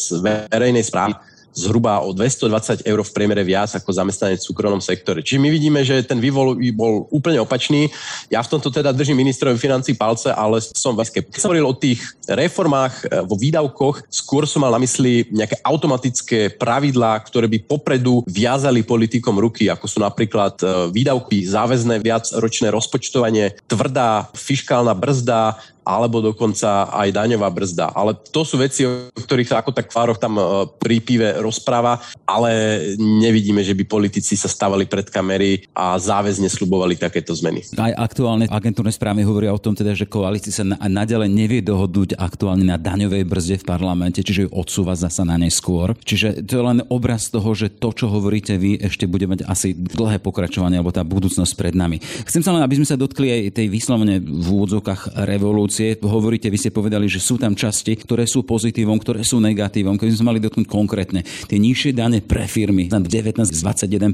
verejnej 0.51 0.85
správy 0.85 1.15
zhruba 1.53 2.01
o 2.01 2.13
220 2.17 2.89
eur 2.89 3.01
v 3.05 3.15
priemere 3.15 3.45
viac 3.45 3.73
ako 3.77 3.93
zamestnanec 3.93 4.41
v 4.41 4.49
súkromnom 4.49 4.83
sektore. 4.83 5.21
Čiže 5.21 5.41
my 5.41 5.49
vidíme, 5.53 5.81
že 5.85 6.01
ten 6.03 6.19
vývol 6.19 6.57
bol 6.73 7.07
úplne 7.13 7.39
opačný. 7.39 7.93
Ja 8.33 8.41
v 8.41 8.57
tomto 8.57 8.73
teda 8.73 8.91
držím 8.93 9.21
ministrovi 9.21 9.61
financí 9.61 9.95
palce, 9.95 10.33
ale 10.33 10.59
som 10.61 10.97
skeptický. 10.97 11.37
Keď 11.37 11.45
hovoril 11.45 11.67
o 11.69 11.77
tých 11.77 12.01
reformách 12.27 12.95
e, 13.05 13.25
vo 13.29 13.37
výdavkoch, 13.37 14.09
skôr 14.09 14.49
som 14.49 14.65
mal 14.65 14.73
na 14.73 14.81
mysli 14.81 15.29
nejaké 15.29 15.61
automatické 15.61 16.57
pravidlá, 16.57 17.21
ktoré 17.29 17.47
by 17.49 17.59
popredu 17.69 18.25
viazali 18.25 18.85
politikom 18.85 19.37
ruky, 19.37 19.69
ako 19.69 19.87
sú 19.87 19.99
napríklad 20.01 20.57
e, 20.61 20.67
výdavky, 20.93 21.45
záväzné 21.45 22.01
viacročné 22.01 22.73
rozpočtovanie, 22.73 23.57
tvrdá 23.69 24.33
fiskálna 24.33 24.97
brzda, 24.97 25.61
alebo 25.83 26.23
dokonca 26.23 26.91
aj 26.91 27.09
daňová 27.11 27.51
brzda. 27.51 27.95
Ale 27.95 28.15
to 28.15 28.47
sú 28.47 28.59
veci, 28.59 28.87
o 28.87 29.11
ktorých 29.13 29.51
sa 29.51 29.61
ako 29.61 29.75
tak 29.75 29.91
Fároch 29.91 30.19
tam 30.19 30.39
e, 30.39 30.43
pri 30.79 31.03
pive 31.03 31.29
rozpráva, 31.43 31.99
ale 32.27 32.51
nevidíme, 32.99 33.61
že 33.61 33.75
by 33.75 33.85
politici 33.87 34.39
sa 34.39 34.47
stávali 34.47 34.87
pred 34.87 35.11
kamery 35.11 35.67
a 35.75 35.99
záväzne 35.99 36.49
slubovali 36.49 36.97
takéto 36.97 37.35
zmeny. 37.35 37.67
Aj 37.77 37.95
aktuálne 37.99 38.47
agentúrne 38.49 38.95
správy 38.95 39.27
hovoria 39.27 39.53
o 39.53 39.61
tom, 39.61 39.75
teda, 39.75 39.93
že 39.93 40.09
koalícia 40.09 40.55
sa 40.55 40.65
naďalej 40.67 41.29
nevie 41.29 41.61
dohodnúť 41.61 42.17
aktuálne 42.17 42.65
na 42.65 42.79
daňovej 42.79 43.27
brzde 43.27 43.57
v 43.63 43.69
parlamente, 43.69 44.23
čiže 44.23 44.47
ju 44.47 44.51
odsúva 44.55 44.95
zasa 44.95 45.27
na 45.27 45.37
neskôr. 45.37 45.99
Čiže 46.07 46.47
to 46.47 46.53
je 46.59 46.63
len 46.63 46.79
obraz 46.89 47.29
toho, 47.29 47.53
že 47.53 47.69
to, 47.69 47.91
čo 47.93 48.07
hovoríte 48.09 48.55
vy, 48.57 48.79
ešte 48.79 49.11
bude 49.11 49.27
mať 49.27 49.45
asi 49.49 49.75
dlhé 49.75 50.23
pokračovanie, 50.23 50.79
alebo 50.79 50.95
tá 50.95 51.03
budúcnosť 51.03 51.53
pred 51.59 51.75
nami. 51.75 51.99
Chcem 52.29 52.41
sa 52.41 52.55
len, 52.55 52.63
aby 52.63 52.79
sme 52.79 52.87
sa 52.89 53.01
dotkli 53.01 53.29
aj 53.29 53.59
tej 53.59 53.67
vyslovene 53.73 54.23
v 54.23 54.47
úvodzovkách 54.47 55.27
revolúcie 55.27 55.72
revolúcie. 55.73 55.97
Hovoríte, 56.03 56.53
vy 56.53 56.59
ste 56.61 56.71
povedali, 56.75 57.09
že 57.09 57.23
sú 57.23 57.41
tam 57.41 57.57
časti, 57.57 57.97
ktoré 57.97 58.29
sú 58.29 58.45
pozitívom, 58.45 59.01
ktoré 59.01 59.25
sú 59.25 59.41
negatívom. 59.41 59.97
Keby 59.97 60.13
sme 60.13 60.37
mali 60.37 60.41
dotknúť 60.45 60.69
konkrétne, 60.69 61.25
tie 61.25 61.59
nižšie 61.59 61.97
dane 61.97 62.21
pre 62.21 62.45
firmy 62.45 62.93
na 62.93 63.01
19 63.01 63.49
z 63.49 63.61
21 63.65 64.13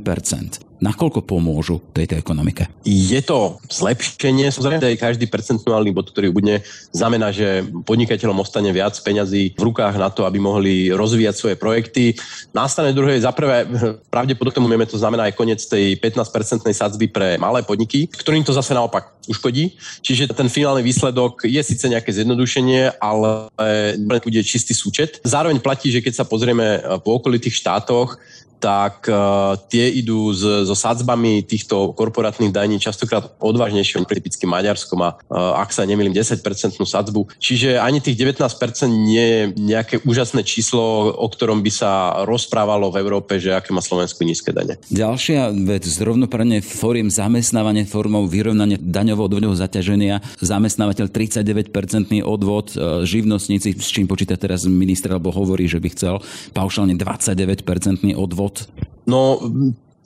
nakoľko 0.78 1.26
pomôžu 1.26 1.82
tejto 1.94 2.18
ekonomike? 2.18 2.70
Je 2.86 3.18
to 3.22 3.58
zlepšenie, 3.70 4.50
samozrejme, 4.50 4.98
každý 4.98 5.26
percentuálny 5.26 5.90
bod, 5.90 6.10
ktorý 6.10 6.30
bude, 6.30 6.62
znamená, 6.94 7.34
že 7.34 7.66
podnikateľom 7.86 8.42
ostane 8.42 8.70
viac 8.70 8.94
peňazí 9.02 9.58
v 9.58 9.62
rukách 9.62 9.98
na 9.98 10.08
to, 10.08 10.24
aby 10.24 10.38
mohli 10.38 10.88
rozvíjať 10.94 11.34
svoje 11.34 11.56
projekty. 11.58 12.14
Na 12.54 12.70
strane 12.70 12.94
druhej, 12.94 13.20
za 13.22 13.34
prvé, 13.34 13.66
pravdepodobne 14.08 14.86
to 14.88 14.96
znamená 14.96 15.28
aj 15.28 15.36
koniec 15.36 15.60
tej 15.66 15.98
15-percentnej 16.00 16.72
sadzby 16.72 17.10
pre 17.10 17.36
malé 17.36 17.60
podniky, 17.66 18.08
ktorým 18.08 18.46
to 18.46 18.56
zase 18.56 18.72
naopak 18.72 19.12
uškodí. 19.28 19.76
Čiže 20.00 20.32
ten 20.32 20.48
finálny 20.48 20.80
výsledok 20.80 21.44
je 21.44 21.60
síce 21.60 21.84
nejaké 21.84 22.08
zjednodušenie, 22.16 22.96
ale 22.96 23.52
bude 24.24 24.40
čistý 24.40 24.72
súčet. 24.72 25.20
Zároveň 25.20 25.60
platí, 25.60 25.92
že 25.92 26.00
keď 26.00 26.14
sa 26.16 26.24
pozrieme 26.24 26.80
po 27.04 27.20
okolitých 27.20 27.60
štátoch, 27.60 28.16
tak 28.58 29.06
uh, 29.06 29.54
tie 29.70 29.86
idú 29.88 30.34
s, 30.34 30.42
so 30.66 30.74
sadzbami 30.74 31.46
týchto 31.46 31.94
korporátnych 31.94 32.50
daní 32.50 32.82
častokrát 32.82 33.30
odvážnejšie, 33.38 34.02
typicky 34.02 34.50
Maďarskom 34.50 34.98
a 35.06 35.14
uh, 35.30 35.62
ak 35.62 35.70
sa 35.70 35.86
nemýlim 35.86 36.10
10% 36.10 36.42
sadzbu. 36.74 37.30
Čiže 37.38 37.78
ani 37.78 38.02
tých 38.02 38.18
19% 38.18 38.42
nie 38.90 39.26
je 39.26 39.40
nejaké 39.54 40.02
úžasné 40.02 40.42
číslo, 40.42 41.14
o 41.14 41.26
ktorom 41.30 41.62
by 41.62 41.70
sa 41.70 41.90
rozprávalo 42.26 42.90
v 42.90 42.98
Európe, 42.98 43.38
že 43.38 43.54
aké 43.54 43.70
má 43.70 43.78
Slovensku 43.78 44.26
nízke 44.26 44.50
dane. 44.50 44.82
Ďalšia 44.90 45.54
vec, 45.54 45.86
zrovnoprávne 45.86 46.58
fóriem 46.64 47.06
zamestnávanie 47.06 47.86
formou 47.86 48.26
vyrovnania 48.26 48.80
daňovo 48.80 49.30
odvodného 49.30 49.54
zaťaženia, 49.54 50.24
zamestnávateľ 50.42 51.06
39% 51.12 52.24
odvod, 52.26 52.74
e, 52.74 53.06
živnostníci, 53.06 53.78
s 53.78 53.88
čím 53.92 54.10
počíta 54.10 54.34
teraz 54.34 54.66
minister, 54.66 55.14
alebo 55.14 55.30
hovorí, 55.30 55.70
že 55.70 55.78
by 55.78 55.88
chcel 55.94 56.14
paušálne 56.56 56.96
29% 56.98 58.16
odvod 58.16 58.47
od? 58.48 58.68
No, 59.06 59.40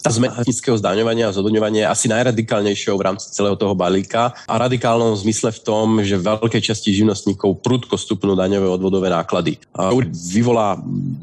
tá 0.02 0.10
zmena 0.10 0.42
nízkeho 0.42 0.74
zdaňovania 0.74 1.30
a 1.30 1.36
zodňovania 1.36 1.86
je 1.86 1.92
asi 1.94 2.06
najradikálnejšou 2.10 2.98
v 2.98 3.06
rámci 3.06 3.30
celého 3.30 3.54
toho 3.54 3.78
balíka 3.78 4.34
a 4.50 4.54
radikálnom 4.58 5.14
zmysle 5.14 5.54
v 5.54 5.60
tom, 5.62 5.86
že 6.02 6.18
veľké 6.18 6.58
časti 6.58 6.90
živnostníkov 6.90 7.62
prudko 7.62 7.94
stupnú 7.94 8.34
daňové 8.34 8.66
odvodové 8.66 9.06
náklady. 9.08 9.62
A 9.70 9.94
vyvolá 10.10 10.74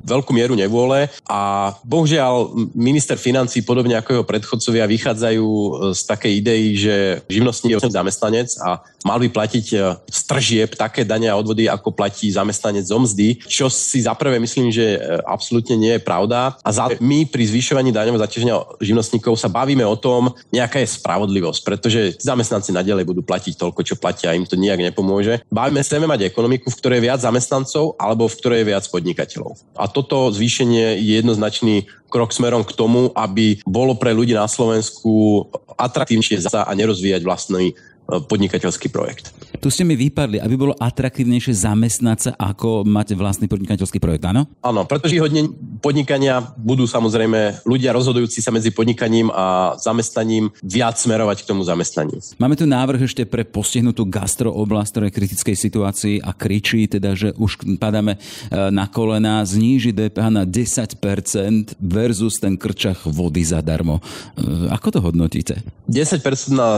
veľkú 0.07 0.31
mieru 0.31 0.55
nevôle 0.55 1.11
a 1.27 1.73
bohužiaľ 1.83 2.55
minister 2.71 3.19
financí, 3.19 3.61
podobne 3.61 3.99
ako 3.99 4.09
jeho 4.15 4.25
predchodcovia, 4.25 4.87
vychádzajú 4.87 5.47
z 5.91 6.01
takej 6.07 6.33
idei, 6.39 6.63
že 6.79 6.95
živnostník 7.27 7.75
je 7.75 7.91
zamestnanec 7.91 8.55
a 8.63 8.79
mal 9.03 9.19
by 9.19 9.27
platiť 9.31 9.65
e, 9.73 9.77
z 10.07 10.19
tržieb 10.27 10.69
také 10.75 11.07
dane 11.07 11.27
a 11.31 11.37
odvody, 11.39 11.71
ako 11.71 11.95
platí 11.95 12.31
zamestnanec 12.31 12.83
zo 12.87 12.99
mzdy, 12.99 13.39
čo 13.47 13.71
si 13.71 14.03
zaprvé 14.03 14.39
myslím, 14.39 14.71
že 14.71 14.99
e, 14.99 14.99
absolútne 15.23 15.79
nie 15.79 15.95
je 15.95 16.01
pravda. 16.03 16.55
A 16.63 16.69
za 16.71 16.91
my 16.99 17.27
pri 17.27 17.43
zvyšovaní 17.47 17.95
daňového 17.95 18.23
zaťaženia 18.23 18.55
živnostníkov 18.77 19.33
sa 19.39 19.49
bavíme 19.49 19.81
o 19.83 19.97
tom, 19.97 20.33
nejaká 20.53 20.81
je 20.83 20.93
spravodlivosť, 20.93 21.61
pretože 21.65 21.99
zamestnanci 22.21 22.69
nadalej 22.69 23.09
budú 23.09 23.25
platiť 23.25 23.57
toľko, 23.57 23.81
čo 23.81 23.95
platia, 23.97 24.37
im 24.37 24.45
to 24.45 24.53
nijak 24.53 24.79
nepomôže. 24.79 25.41
Bavíme 25.49 25.81
sa, 25.81 25.97
mať 25.99 26.29
ekonomiku, 26.29 26.71
v 26.71 26.79
ktorej 26.79 26.97
je 27.01 27.07
viac 27.11 27.19
zamestnancov 27.19 27.99
alebo 27.99 28.25
v 28.25 28.37
ktorej 28.39 28.59
je 28.63 28.69
viac 28.71 28.85
podnikateľov. 28.87 29.51
A 29.75 29.85
toto 29.91 30.31
zvýšenie 30.31 31.01
je 31.01 31.13
jednoznačný 31.21 31.75
krok 32.09 32.33
smerom 32.33 32.65
k 32.65 32.73
tomu, 32.73 33.13
aby 33.13 33.61
bolo 33.67 33.93
pre 33.93 34.15
ľudí 34.15 34.33
na 34.33 34.49
Slovensku 34.49 35.45
atraktívnejšie 35.77 36.49
za 36.49 36.65
a 36.65 36.71
nerozvíjať 36.73 37.21
vlastný 37.21 37.77
podnikateľský 38.09 38.89
projekt. 38.89 39.29
Tu 39.59 39.67
ste 39.67 39.83
mi 39.83 39.99
vypadli, 39.99 40.39
aby 40.39 40.55
bolo 40.55 40.73
atraktívnejšie 40.79 41.67
zamestnať 41.67 42.17
sa, 42.19 42.31
ako 42.39 42.87
mať 42.87 43.19
vlastný 43.19 43.51
podnikateľský 43.51 43.99
projekt, 43.99 44.23
áno? 44.23 44.47
Áno, 44.63 44.87
pretože 44.87 45.19
hodne 45.19 45.51
podnikania 45.83 46.39
budú 46.55 46.87
samozrejme 46.87 47.67
ľudia 47.67 47.91
rozhodujúci 47.91 48.39
sa 48.39 48.55
medzi 48.55 48.71
podnikaním 48.71 49.27
a 49.35 49.75
zamestnaním 49.75 50.47
viac 50.63 50.95
smerovať 50.95 51.43
k 51.43 51.49
tomu 51.51 51.67
zamestnaniu. 51.67 52.23
Máme 52.39 52.55
tu 52.55 52.63
návrh 52.63 53.03
ešte 53.03 53.27
pre 53.27 53.43
postihnutú 53.43 54.07
gastrooblast, 54.07 54.95
ktorá 54.95 55.11
je 55.11 55.13
v 55.13 55.17
kritickej 55.19 55.55
situácii 55.59 56.15
a 56.23 56.31
kričí 56.31 56.87
teda, 56.87 57.11
že 57.19 57.35
už 57.35 57.75
padáme 57.75 58.15
e, 58.15 58.19
na 58.71 58.87
kolena, 58.87 59.43
zníži 59.43 59.91
DPH 59.91 60.27
na 60.31 60.43
10% 60.47 61.75
versus 61.83 62.39
ten 62.39 62.55
krčach 62.55 63.03
vody 63.11 63.43
zadarmo. 63.43 63.99
E, 64.39 64.71
ako 64.71 64.87
to 64.87 64.99
hodnotíte? 65.03 65.59
10% 65.91 66.23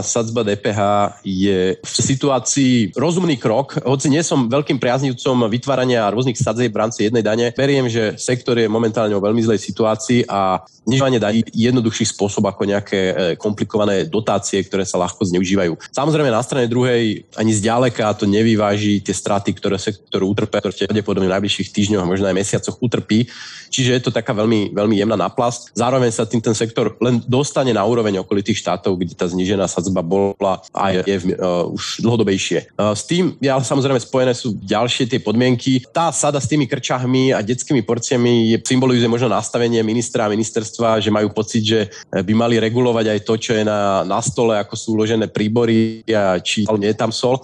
sadzba 0.01 0.41
DPH 0.41 0.79
je 1.21 1.77
v 1.77 1.89
situácii, 1.93 2.70
rozumný 2.95 3.35
krok. 3.35 3.81
Hoci 3.83 4.07
nie 4.07 4.23
som 4.23 4.47
veľkým 4.47 4.79
priaznivcom 4.79 5.51
vytvárania 5.51 6.09
rôznych 6.09 6.39
sadzieb 6.39 6.71
v 6.71 6.81
rámci 6.87 7.09
jednej 7.09 7.23
dane, 7.25 7.51
veriem, 7.53 7.91
že 7.91 8.15
sektor 8.15 8.55
je 8.55 8.71
momentálne 8.71 9.11
vo 9.17 9.23
veľmi 9.23 9.43
zlej 9.43 9.59
situácii 9.59 10.29
a 10.29 10.63
znižovanie 10.87 11.19
daní 11.21 11.41
jednoduchší 11.51 12.09
spôsob 12.09 12.47
ako 12.47 12.63
nejaké 12.65 12.99
e, 12.99 13.13
komplikované 13.37 14.07
dotácie, 14.09 14.63
ktoré 14.65 14.87
sa 14.87 14.97
ľahko 14.97 15.27
zneužívajú. 15.29 15.77
Samozrejme 15.93 16.33
na 16.33 16.41
strane 16.41 16.65
druhej 16.65 17.27
ani 17.37 17.51
zďaleka 17.53 18.09
to 18.17 18.25
nevyváži 18.25 19.03
tie 19.03 19.13
straty, 19.13 19.53
ktoré 19.53 19.77
sektor 19.77 20.25
utrpí, 20.25 20.57
ktoré 20.57 21.01
pravdepodobne 21.01 21.27
v 21.29 21.35
najbližších 21.37 21.69
týždňoch 21.73 22.05
možno 22.05 22.29
aj 22.29 22.37
mesiacoch 22.37 22.77
utrpí. 22.81 23.29
Čiže 23.71 23.91
je 23.97 24.03
to 24.03 24.11
taká 24.11 24.35
veľmi, 24.35 24.75
veľmi 24.75 24.99
jemná 24.99 25.15
naplast. 25.15 25.71
Zároveň 25.71 26.11
sa 26.11 26.27
tým 26.27 26.43
ten 26.43 26.51
sektor 26.51 26.99
len 26.99 27.23
dostane 27.23 27.71
na 27.71 27.87
úroveň 27.87 28.19
okolitých 28.19 28.59
štátov, 28.59 28.99
kde 28.99 29.15
tá 29.15 29.31
znížená 29.31 29.65
sadzba 29.71 30.03
bola 30.03 30.59
a 30.75 30.91
je 30.91 31.15
uh, 31.39 31.63
už 31.71 32.03
dlhodobejšie. 32.03 32.60
Uh, 32.75 32.93
s 32.93 33.07
tým, 33.07 33.35
ja 33.41 33.57
samozrejme 33.59 33.99
spojené 34.01 34.33
sú 34.35 34.57
ďalšie 34.59 35.07
tie 35.07 35.19
podmienky. 35.21 35.83
Tá 35.89 36.11
sada 36.13 36.41
s 36.41 36.49
tými 36.49 36.65
krčahmi 36.65 37.33
a 37.33 37.39
detskými 37.41 37.81
porciami 37.85 38.55
je, 38.55 38.57
symbolizuje 38.61 39.09
možno 39.09 39.31
nastavenie 39.31 39.81
ministra 39.81 40.25
a 40.27 40.33
ministerstva, 40.33 41.01
že 41.03 41.13
majú 41.13 41.33
pocit, 41.33 41.63
že 41.63 41.79
by 42.11 42.33
mali 42.35 42.61
regulovať 42.61 43.05
aj 43.11 43.19
to, 43.25 43.33
čo 43.37 43.51
je 43.57 43.63
na, 43.65 44.05
na 44.05 44.19
stole, 44.23 44.57
ako 44.57 44.73
sú 44.77 44.95
uložené 44.95 45.27
príbory 45.31 46.05
a 46.09 46.39
či 46.39 46.65
nie 46.77 46.91
je 46.91 46.97
tam 46.97 47.11
sol. 47.11 47.37
E, 47.37 47.43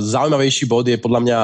zaujímavejší 0.00 0.64
bod 0.64 0.88
je 0.88 0.96
podľa 0.96 1.20
mňa 1.20 1.38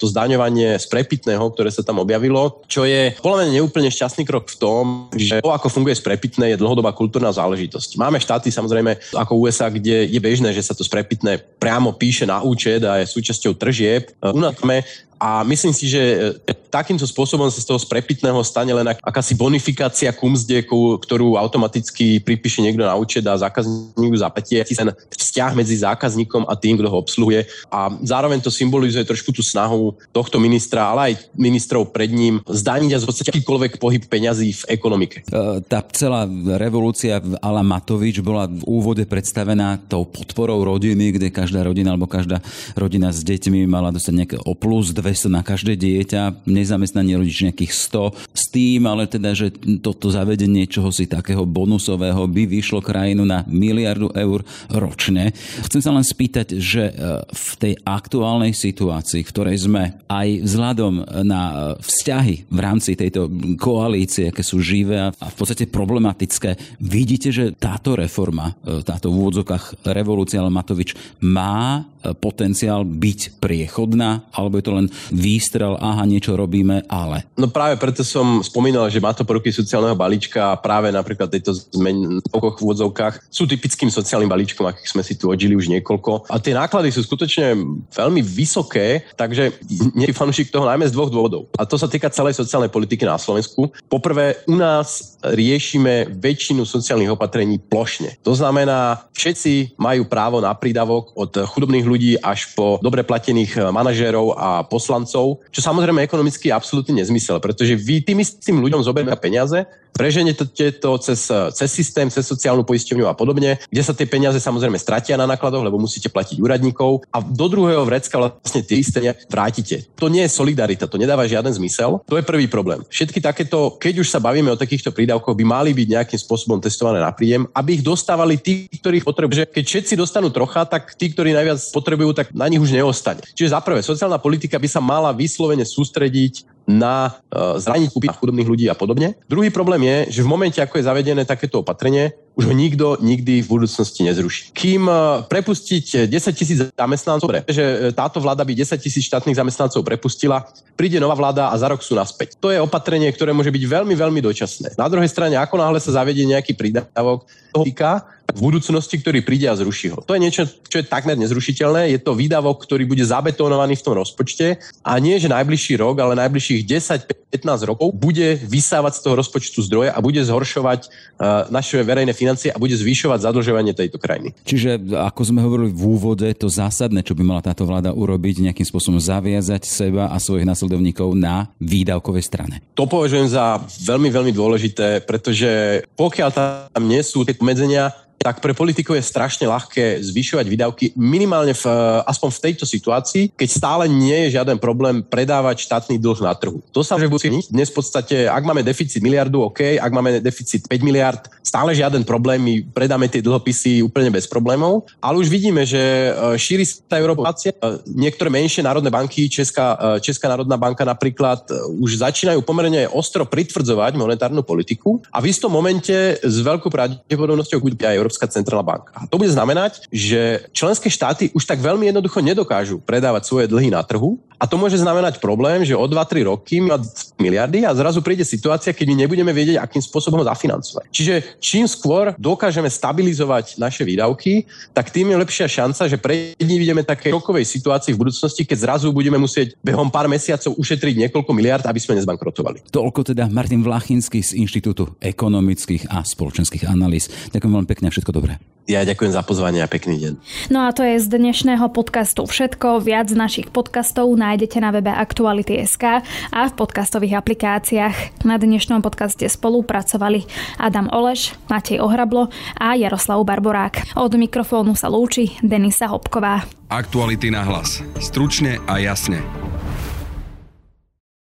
to 0.00 0.08
zdaňovanie 0.08 0.78
z 0.80 0.86
prepitného, 0.88 1.44
ktoré 1.52 1.68
sa 1.68 1.84
tam 1.84 2.00
objavilo, 2.00 2.64
čo 2.66 2.88
je 2.88 3.12
podľa 3.20 3.44
mňa 3.44 3.48
neúplne 3.60 3.88
šťastný 3.92 4.24
krok 4.24 4.48
v 4.48 4.56
tom, 4.56 4.84
že 5.12 5.42
to, 5.44 5.52
ako 5.52 5.68
funguje 5.68 5.96
sprepitné, 5.96 6.54
je 6.54 6.60
dlhodobá 6.60 6.92
kultúrna 6.96 7.32
záležitosť. 7.32 8.00
Máme 8.00 8.18
štáty 8.18 8.48
samozrejme 8.48 8.96
ako 9.16 9.38
USA, 9.42 9.68
kde 9.68 10.08
je 10.08 10.20
bežné, 10.20 10.54
že 10.56 10.64
sa 10.64 10.72
to 10.76 10.84
sprepitné 10.84 11.40
priamo 11.58 11.94
píše 11.94 12.24
na 12.24 12.40
účet 12.52 12.84
a 12.84 13.00
je 13.00 13.08
súčasťou 13.08 13.56
tržieb. 13.56 14.12
U 14.20 14.36
nás 14.36 14.52
máme 14.60 14.84
a 15.22 15.46
myslím 15.46 15.70
si, 15.70 15.86
že 15.86 16.02
e, 16.42 16.50
takýmto 16.66 17.06
spôsobom 17.06 17.46
sa 17.46 17.62
z 17.62 17.70
toho 17.70 17.78
sprepitného 17.78 18.42
stane 18.42 18.74
len 18.74 18.90
akási 18.98 19.38
bonifikácia 19.38 20.10
kumzde, 20.10 20.66
ktorú 20.98 21.38
automaticky 21.38 22.18
pripíše 22.18 22.58
niekto 22.58 22.82
na 22.82 22.98
účet 22.98 23.22
a 23.30 23.38
zákazník 23.38 24.18
zapetie. 24.18 24.66
Ten 24.66 24.90
vzťah 25.14 25.54
medzi 25.54 25.78
zákazníkom 25.78 26.50
a 26.50 26.58
tým, 26.58 26.82
kto 26.82 26.90
ho 26.90 26.98
obsluhuje. 26.98 27.46
A 27.70 27.94
zároveň 28.02 28.42
to 28.42 28.50
symbolizuje 28.50 29.06
trošku 29.06 29.30
tú 29.30 29.46
snahu 29.46 29.94
tohto 30.10 30.42
ministra, 30.42 30.90
ale 30.90 31.14
aj 31.14 31.30
ministrov 31.38 31.94
pred 31.94 32.10
ním 32.10 32.42
zdaniť 32.42 32.90
a 32.90 33.12
podstate 33.12 33.30
akýkoľvek 33.36 33.78
pohyb 33.78 34.02
peňazí 34.08 34.64
v 34.64 34.74
ekonomike. 34.74 35.22
E, 35.28 35.62
tá 35.68 35.84
celá 35.94 36.26
revolúcia 36.58 37.22
Ala 37.38 37.62
Matovič 37.62 38.24
bola 38.24 38.48
v 38.48 38.64
úvode 38.64 39.04
predstavená 39.04 39.76
tou 39.86 40.02
podporou 40.08 40.58
rodiny, 40.64 41.14
kde 41.14 41.28
každá 41.28 41.60
rodina 41.62 41.92
alebo 41.92 42.08
každá 42.08 42.40
rodina 42.74 43.12
s 43.12 43.20
deťmi 43.20 43.68
mala 43.68 43.92
dostať 43.92 44.14
nejaké 44.16 44.36
o 44.40 44.56
plus 44.56 44.90
200 45.12 45.28
na 45.28 45.44
každé 45.44 45.76
dieťa, 45.76 46.48
nezamestnaní 46.48 47.20
rodič 47.20 47.44
nejakých 47.44 47.72
100, 47.76 48.32
s 48.32 48.44
tým 48.48 48.88
ale 48.88 49.04
teda, 49.04 49.36
že 49.36 49.52
toto 49.84 50.08
zavedenie 50.08 50.64
čohosi 50.64 51.04
takého 51.04 51.44
bonusového 51.44 52.24
by 52.24 52.48
vyšlo 52.48 52.80
krajinu 52.80 53.28
na 53.28 53.44
miliardu 53.44 54.08
eur 54.16 54.40
ročne. 54.72 55.36
Chcem 55.68 55.84
sa 55.84 55.92
len 55.92 56.00
spýtať, 56.00 56.56
že 56.56 56.88
e, 56.88 56.94
v 57.28 57.50
tej 57.60 57.74
aktuálnej 57.84 58.56
situácii, 58.56 59.20
v 59.20 59.32
ktorej 59.32 59.56
sme 59.68 60.00
aj 60.08 60.28
vzhľadom 60.48 60.94
na 61.28 61.76
vzťahy 61.76 62.48
v 62.48 62.58
rámci 62.58 62.96
tejto 62.96 63.28
koalície, 63.60 64.32
aké 64.32 64.40
sú 64.40 64.64
živé 64.64 65.12
a 65.12 65.12
v 65.12 65.36
podstate 65.36 65.68
problematické, 65.68 66.80
vidíte, 66.80 67.28
že 67.28 67.52
táto 67.52 67.92
reforma, 68.00 68.56
e, 68.64 68.80
táto 68.80 69.12
v 69.12 69.28
úvodzokách 69.28 69.84
revolúcia 69.92 70.40
Matovič 70.40 70.96
má 71.20 71.84
e, 72.00 72.12
potenciál 72.16 72.88
byť 72.88 73.42
priechodná, 73.42 74.30
alebo 74.32 74.56
je 74.56 74.64
to 74.64 74.72
len 74.72 74.86
výstrel, 75.10 75.74
aha, 75.80 76.04
niečo 76.06 76.36
robíme, 76.36 76.86
ale. 76.86 77.26
No 77.34 77.48
práve 77.48 77.80
preto 77.80 78.06
som 78.06 78.44
spomínal, 78.44 78.86
že 78.92 79.02
má 79.02 79.10
to 79.16 79.26
prvky 79.26 79.50
sociálneho 79.50 79.96
balíčka 79.96 80.52
a 80.52 80.58
práve 80.60 80.92
napríklad 80.92 81.32
tejto 81.32 81.56
zmen 81.74 82.20
v 82.22 82.60
úvodzovkách 82.62 83.32
sú 83.32 83.48
typickým 83.48 83.88
sociálnym 83.88 84.28
balíčkom, 84.28 84.66
akých 84.68 84.92
sme 84.92 85.02
si 85.02 85.16
tu 85.16 85.32
odžili 85.32 85.56
už 85.56 85.72
niekoľko. 85.72 86.28
A 86.28 86.36
tie 86.36 86.52
náklady 86.52 86.92
sú 86.92 87.00
skutočne 87.06 87.56
veľmi 87.94 88.20
vysoké, 88.20 89.08
takže 89.16 89.56
nie 89.96 90.12
fanúšik 90.12 90.52
toho 90.52 90.68
najmä 90.68 90.84
z 90.86 90.94
dvoch 90.94 91.08
dôvodov. 91.08 91.48
A 91.56 91.64
to 91.64 91.80
sa 91.80 91.88
týka 91.88 92.12
celej 92.12 92.36
sociálnej 92.36 92.68
politiky 92.68 93.08
na 93.08 93.16
Slovensku. 93.16 93.72
Poprvé, 93.88 94.44
u 94.44 94.58
nás 94.58 95.16
riešime 95.24 96.12
väčšinu 96.12 96.66
sociálnych 96.68 97.14
opatrení 97.16 97.56
plošne. 97.56 98.20
To 98.26 98.36
znamená, 98.36 99.08
všetci 99.16 99.78
majú 99.80 100.04
právo 100.04 100.44
na 100.44 100.52
prídavok 100.52 101.16
od 101.16 101.32
chudobných 101.48 101.86
ľudí 101.86 102.12
až 102.20 102.52
po 102.52 102.76
dobre 102.84 103.06
platených 103.06 103.72
manažérov 103.72 104.36
a 104.36 104.48
poslancov 104.66 104.91
poslancov, 104.92 105.40
čo 105.48 105.64
samozrejme 105.64 106.04
ekonomicky 106.04 106.52
je 106.52 106.56
absolútny 106.56 107.00
nezmysel, 107.00 107.40
pretože 107.40 107.72
vy 107.72 108.04
tým 108.04 108.20
istým 108.20 108.60
ľuďom 108.60 108.84
zoberiete 108.84 109.16
peniaze, 109.16 109.64
preženete 109.92 110.48
to 110.80 110.90
cez, 110.98 111.28
cez 111.28 111.70
systém, 111.70 112.08
cez 112.08 112.24
sociálnu 112.24 112.64
poisťovňu 112.64 113.06
a 113.06 113.14
podobne, 113.14 113.60
kde 113.68 113.82
sa 113.84 113.92
tie 113.92 114.08
peniaze 114.08 114.40
samozrejme 114.40 114.76
stratia 114.80 115.20
na 115.20 115.28
nákladoch, 115.28 115.62
lebo 115.62 115.78
musíte 115.78 116.08
platiť 116.08 116.40
úradníkov 116.40 117.04
a 117.12 117.20
do 117.20 117.46
druhého 117.46 117.84
vrecka 117.84 118.16
vlastne 118.18 118.64
tie 118.64 118.80
isté 118.80 118.98
vrátite. 119.28 119.86
To 120.00 120.08
nie 120.08 120.24
je 120.24 120.32
solidarita, 120.32 120.88
to 120.88 121.00
nedáva 121.00 121.28
žiaden 121.28 121.52
zmysel. 121.52 122.00
To 122.08 122.16
je 122.18 122.24
prvý 122.24 122.48
problém. 122.48 122.82
Všetky 122.88 123.20
takéto, 123.20 123.76
keď 123.76 124.02
už 124.02 124.08
sa 124.08 124.18
bavíme 124.18 124.50
o 124.50 124.58
takýchto 124.58 124.90
prídavkoch, 124.90 125.36
by 125.36 125.44
mali 125.44 125.70
byť 125.76 125.88
nejakým 125.88 126.20
spôsobom 126.20 126.58
testované 126.58 126.98
na 126.98 127.12
príjem, 127.12 127.46
aby 127.52 127.80
ich 127.80 127.84
dostávali 127.84 128.40
tí, 128.40 128.66
ktorých 128.68 129.04
potrebujú. 129.04 129.44
Keď 129.48 129.64
všetci 129.64 129.94
dostanú 129.94 130.32
trocha, 130.32 130.64
tak 130.64 130.96
tí, 130.96 131.12
ktorí 131.12 131.36
najviac 131.36 131.60
potrebujú, 131.72 132.16
tak 132.16 132.32
na 132.32 132.48
nich 132.48 132.60
už 132.60 132.72
neostane. 132.72 133.20
Čiže 133.36 133.52
za 133.52 133.60
prvé, 133.60 133.84
sociálna 133.84 134.16
politika 134.16 134.56
by 134.56 134.68
sa 134.68 134.80
mala 134.80 135.12
vyslovene 135.12 135.64
sústrediť 135.66 136.61
na 136.66 137.10
uh, 137.10 137.58
zraniť 137.58 137.90
chudobných 137.92 138.48
ľudí 138.48 138.66
a 138.70 138.76
podobne. 138.78 139.18
Druhý 139.26 139.50
problém 139.50 139.82
je, 139.82 140.20
že 140.20 140.24
v 140.24 140.30
momente, 140.30 140.58
ako 140.62 140.78
je 140.78 140.86
zavedené 140.86 141.22
takéto 141.26 141.60
opatrenie, 141.60 142.14
už 142.32 142.48
ho 142.48 142.54
nikto 142.56 142.96
nikdy 143.00 143.44
v 143.44 143.48
budúcnosti 143.48 144.00
nezruší. 144.04 144.56
Kým 144.56 144.88
uh, 144.88 145.24
prepustiť 145.28 146.08
10 146.08 146.32
tisíc 146.32 146.58
zamestnancov, 146.72 147.28
že 147.44 147.64
e, 147.64 147.76
táto 147.92 148.18
vláda 148.24 148.40
by 148.40 148.56
10 148.56 148.72
tisíc 148.80 149.04
štátnych 149.04 149.36
zamestnancov 149.36 149.84
prepustila, 149.84 150.48
príde 150.72 150.96
nová 150.96 151.12
vláda 151.12 151.52
a 151.52 151.54
za 151.60 151.68
rok 151.68 151.84
sú 151.84 151.92
naspäť. 151.92 152.40
To 152.40 152.48
je 152.48 152.56
opatrenie, 152.56 153.08
ktoré 153.12 153.36
môže 153.36 153.52
byť 153.52 153.64
veľmi, 153.68 153.92
veľmi 153.92 154.20
dočasné. 154.24 154.80
Na 154.80 154.88
druhej 154.88 155.12
strane, 155.12 155.36
ako 155.36 155.60
náhle 155.60 155.78
sa 155.78 156.00
zavedie 156.00 156.24
nejaký 156.24 156.56
prídavok, 156.56 157.28
toho 157.52 157.64
týka, 157.68 158.08
v 158.32 158.40
budúcnosti, 158.40 158.96
ktorý 158.96 159.20
príde 159.20 159.44
a 159.44 159.58
zruší 159.58 159.92
ho. 159.92 160.00
To 160.00 160.16
je 160.16 160.24
niečo, 160.24 160.48
čo 160.48 160.80
je 160.80 160.88
takmer 160.88 161.20
nezrušiteľné. 161.20 161.92
Je 161.92 162.00
to 162.00 162.16
výdavok, 162.16 162.64
ktorý 162.64 162.88
bude 162.88 163.04
zabetonovaný 163.04 163.76
v 163.76 163.84
tom 163.84 163.94
rozpočte 164.00 164.56
a 164.80 164.92
nie, 164.96 165.20
že 165.20 165.28
najbližší 165.28 165.76
rok, 165.76 166.00
ale 166.00 166.16
najbližších 166.16 166.64
10-15 166.64 167.68
rokov 167.68 167.92
bude 167.92 168.40
vysávať 168.40 168.92
z 168.98 169.00
toho 169.04 169.14
rozpočtu 169.20 169.58
zdroje 169.68 169.92
a 169.92 169.98
bude 170.00 170.24
zhoršovať 170.24 170.80
uh, 170.88 171.52
naše 171.52 171.84
verejné 171.84 172.16
financie 172.22 172.54
a 172.54 172.62
bude 172.62 172.78
zvyšovať 172.78 173.26
zadlžovanie 173.26 173.74
tejto 173.74 173.98
krajiny. 173.98 174.30
Čiže, 174.46 174.94
ako 174.94 175.22
sme 175.26 175.42
hovorili 175.42 175.74
v 175.74 175.82
úvode, 175.82 176.28
to 176.38 176.46
zásadné, 176.46 177.02
čo 177.02 177.18
by 177.18 177.22
mala 177.26 177.42
táto 177.42 177.66
vláda 177.66 177.90
urobiť, 177.90 178.46
nejakým 178.46 178.66
spôsobom 178.66 179.02
zaviazať 179.02 179.66
seba 179.66 180.14
a 180.14 180.16
svojich 180.22 180.46
nasledovníkov 180.46 181.18
na 181.18 181.50
výdavkovej 181.58 182.24
strane. 182.24 182.62
To 182.78 182.86
považujem 182.86 183.26
za 183.26 183.58
veľmi, 183.82 184.08
veľmi 184.14 184.32
dôležité, 184.32 185.02
pretože 185.02 185.82
pokiaľ 185.98 186.30
tam 186.70 186.82
nie 186.86 187.02
sú 187.02 187.26
tie 187.26 187.34
obmedzenia, 187.34 187.90
tak 188.22 188.38
pre 188.38 188.54
politikov 188.54 188.94
je 188.94 189.04
strašne 189.04 189.50
ľahké 189.50 189.98
zvyšovať 190.00 190.46
výdavky 190.46 190.84
minimálne 190.94 191.52
v, 191.52 191.64
aspoň 192.06 192.30
v 192.30 192.42
tejto 192.48 192.64
situácii, 192.64 193.34
keď 193.34 193.48
stále 193.50 193.84
nie 193.90 194.26
je 194.26 194.38
žiaden 194.38 194.62
problém 194.62 195.02
predávať 195.02 195.66
štátny 195.66 195.98
dlh 195.98 196.22
na 196.22 196.32
trhu. 196.38 196.62
To 196.70 196.86
sa 196.86 196.94
buď 196.96 197.50
dnes 197.50 197.68
v 197.68 197.76
podstate, 197.76 198.16
ak 198.30 198.46
máme 198.46 198.62
deficit 198.62 199.02
miliardu, 199.02 199.42
OK, 199.42 199.76
ak 199.76 199.90
máme 199.90 200.22
deficit 200.22 200.64
5 200.70 200.86
miliard, 200.86 201.22
stále 201.42 201.74
žiaden 201.74 202.06
problém, 202.06 202.38
my 202.38 202.54
predáme 202.70 203.10
tie 203.10 203.20
dlhopisy 203.20 203.82
úplne 203.82 204.14
bez 204.14 204.30
problémov, 204.30 204.86
ale 205.02 205.18
už 205.18 205.26
vidíme, 205.26 205.66
že 205.66 205.80
e, 205.80 206.10
šíri 206.38 206.62
sa 206.62 206.96
Európácia. 206.96 207.50
E, 207.50 207.82
niektoré 207.90 208.30
menšie 208.30 208.62
národné 208.62 208.88
banky, 208.88 209.26
Česká, 209.26 209.98
Česká 209.98 210.30
národná 210.30 210.54
banka 210.54 210.86
napríklad, 210.86 211.42
už 211.82 212.04
začínajú 212.04 212.44
pomerne 212.46 212.86
ostro 212.92 213.26
pritvrdzovať 213.26 213.98
monetárnu 213.98 214.44
politiku 214.44 215.00
a 215.10 215.18
v 215.18 215.32
istom 215.32 215.48
momente 215.48 216.20
s 216.20 216.36
veľkou 216.44 216.68
pravdepodobnosťou 216.68 217.58
bude 217.58 217.80
aj 217.80 217.96
Európska 217.96 218.11
centrálna 218.18 218.64
banka. 218.64 218.92
A 218.96 219.08
to 219.08 219.16
bude 219.16 219.32
znamenať, 219.32 219.88
že 219.88 220.48
členské 220.52 220.90
štáty 220.90 221.32
už 221.32 221.44
tak 221.48 221.62
veľmi 221.62 221.88
jednoducho 221.88 222.20
nedokážu 222.20 222.82
predávať 222.82 223.28
svoje 223.28 223.46
dlhy 223.48 223.72
na 223.72 223.80
trhu 223.80 224.20
a 224.42 224.50
to 224.50 224.58
môže 224.58 224.82
znamenať 224.82 225.22
problém, 225.22 225.62
že 225.62 225.78
o 225.78 225.86
2-3 225.86 226.26
roky 226.26 226.58
má 226.58 226.74
miliardy 227.14 227.62
a 227.62 227.70
zrazu 227.78 228.02
príde 228.02 228.26
situácia, 228.26 228.74
keď 228.74 228.86
my 228.90 228.96
nebudeme 229.06 229.30
vedieť, 229.30 229.62
akým 229.62 229.78
spôsobom 229.78 230.18
ho 230.18 230.26
zafinancovať. 230.26 230.90
Čiže 230.90 231.38
čím 231.38 231.70
skôr 231.70 232.10
dokážeme 232.18 232.66
stabilizovať 232.66 233.62
naše 233.62 233.86
výdavky, 233.86 234.50
tak 234.74 234.90
tým 234.90 235.14
je 235.14 235.22
lepšia 235.22 235.46
šanca, 235.46 235.86
že 235.86 235.94
pred 235.94 236.34
ním 236.42 236.58
vidíme 236.58 236.82
také 236.82 237.14
rokovej 237.14 237.46
situácii 237.46 237.94
v 237.94 238.02
budúcnosti, 238.02 238.42
keď 238.42 238.58
zrazu 238.66 238.90
budeme 238.90 239.14
musieť 239.14 239.54
behom 239.62 239.86
pár 239.94 240.10
mesiacov 240.10 240.58
ušetriť 240.58 241.06
niekoľko 241.06 241.30
miliard, 241.30 241.62
aby 241.62 241.78
sme 241.78 242.02
nezbankrotovali. 242.02 242.66
Toľko 242.74 243.14
teda 243.14 243.30
Martin 243.30 243.62
Vlachinský 243.62 244.26
z 244.26 244.42
Inštitútu 244.42 244.98
ekonomických 244.98 245.86
a 245.86 246.02
spoločenských 246.02 246.66
analýz. 246.66 247.06
Ďakujem 247.30 247.52
veľmi 247.62 247.70
pekne 247.70 247.94
všetko 248.02 248.18
dobré. 248.18 248.42
Ja 248.66 248.82
ďakujem 248.86 249.14
za 249.14 249.22
pozvanie 249.22 249.62
a 249.62 249.70
pekný 249.70 249.98
deň. 249.98 250.12
No 250.50 250.66
a 250.66 250.74
to 250.74 250.86
je 250.86 250.98
z 250.98 251.06
dnešného 251.10 251.66
podcastu 251.74 252.26
všetko. 252.26 252.82
Viac 252.82 253.10
našich 253.14 253.50
podcastov 253.50 254.10
nájdete 254.14 254.58
na 254.62 254.70
webe 254.70 254.90
Aktuality.sk 254.90 256.02
a 256.30 256.40
v 256.46 256.52
podcastových 256.54 257.18
aplikáciách. 257.22 258.22
Na 258.26 258.38
dnešnom 258.38 258.82
podcaste 258.82 259.26
spolupracovali 259.26 260.26
Adam 260.62 260.90
Oleš, 260.94 261.34
Matej 261.50 261.82
Ohrablo 261.82 262.30
a 262.58 262.74
Jaroslav 262.78 263.22
Barborák. 263.26 263.98
Od 263.98 264.14
mikrofónu 264.14 264.78
sa 264.78 264.86
lúči 264.90 265.34
Denisa 265.42 265.90
Hopková. 265.90 266.46
Aktuality 266.70 267.34
na 267.34 267.42
hlas. 267.42 267.82
Stručne 267.98 268.62
a 268.70 268.78
jasne. 268.78 269.22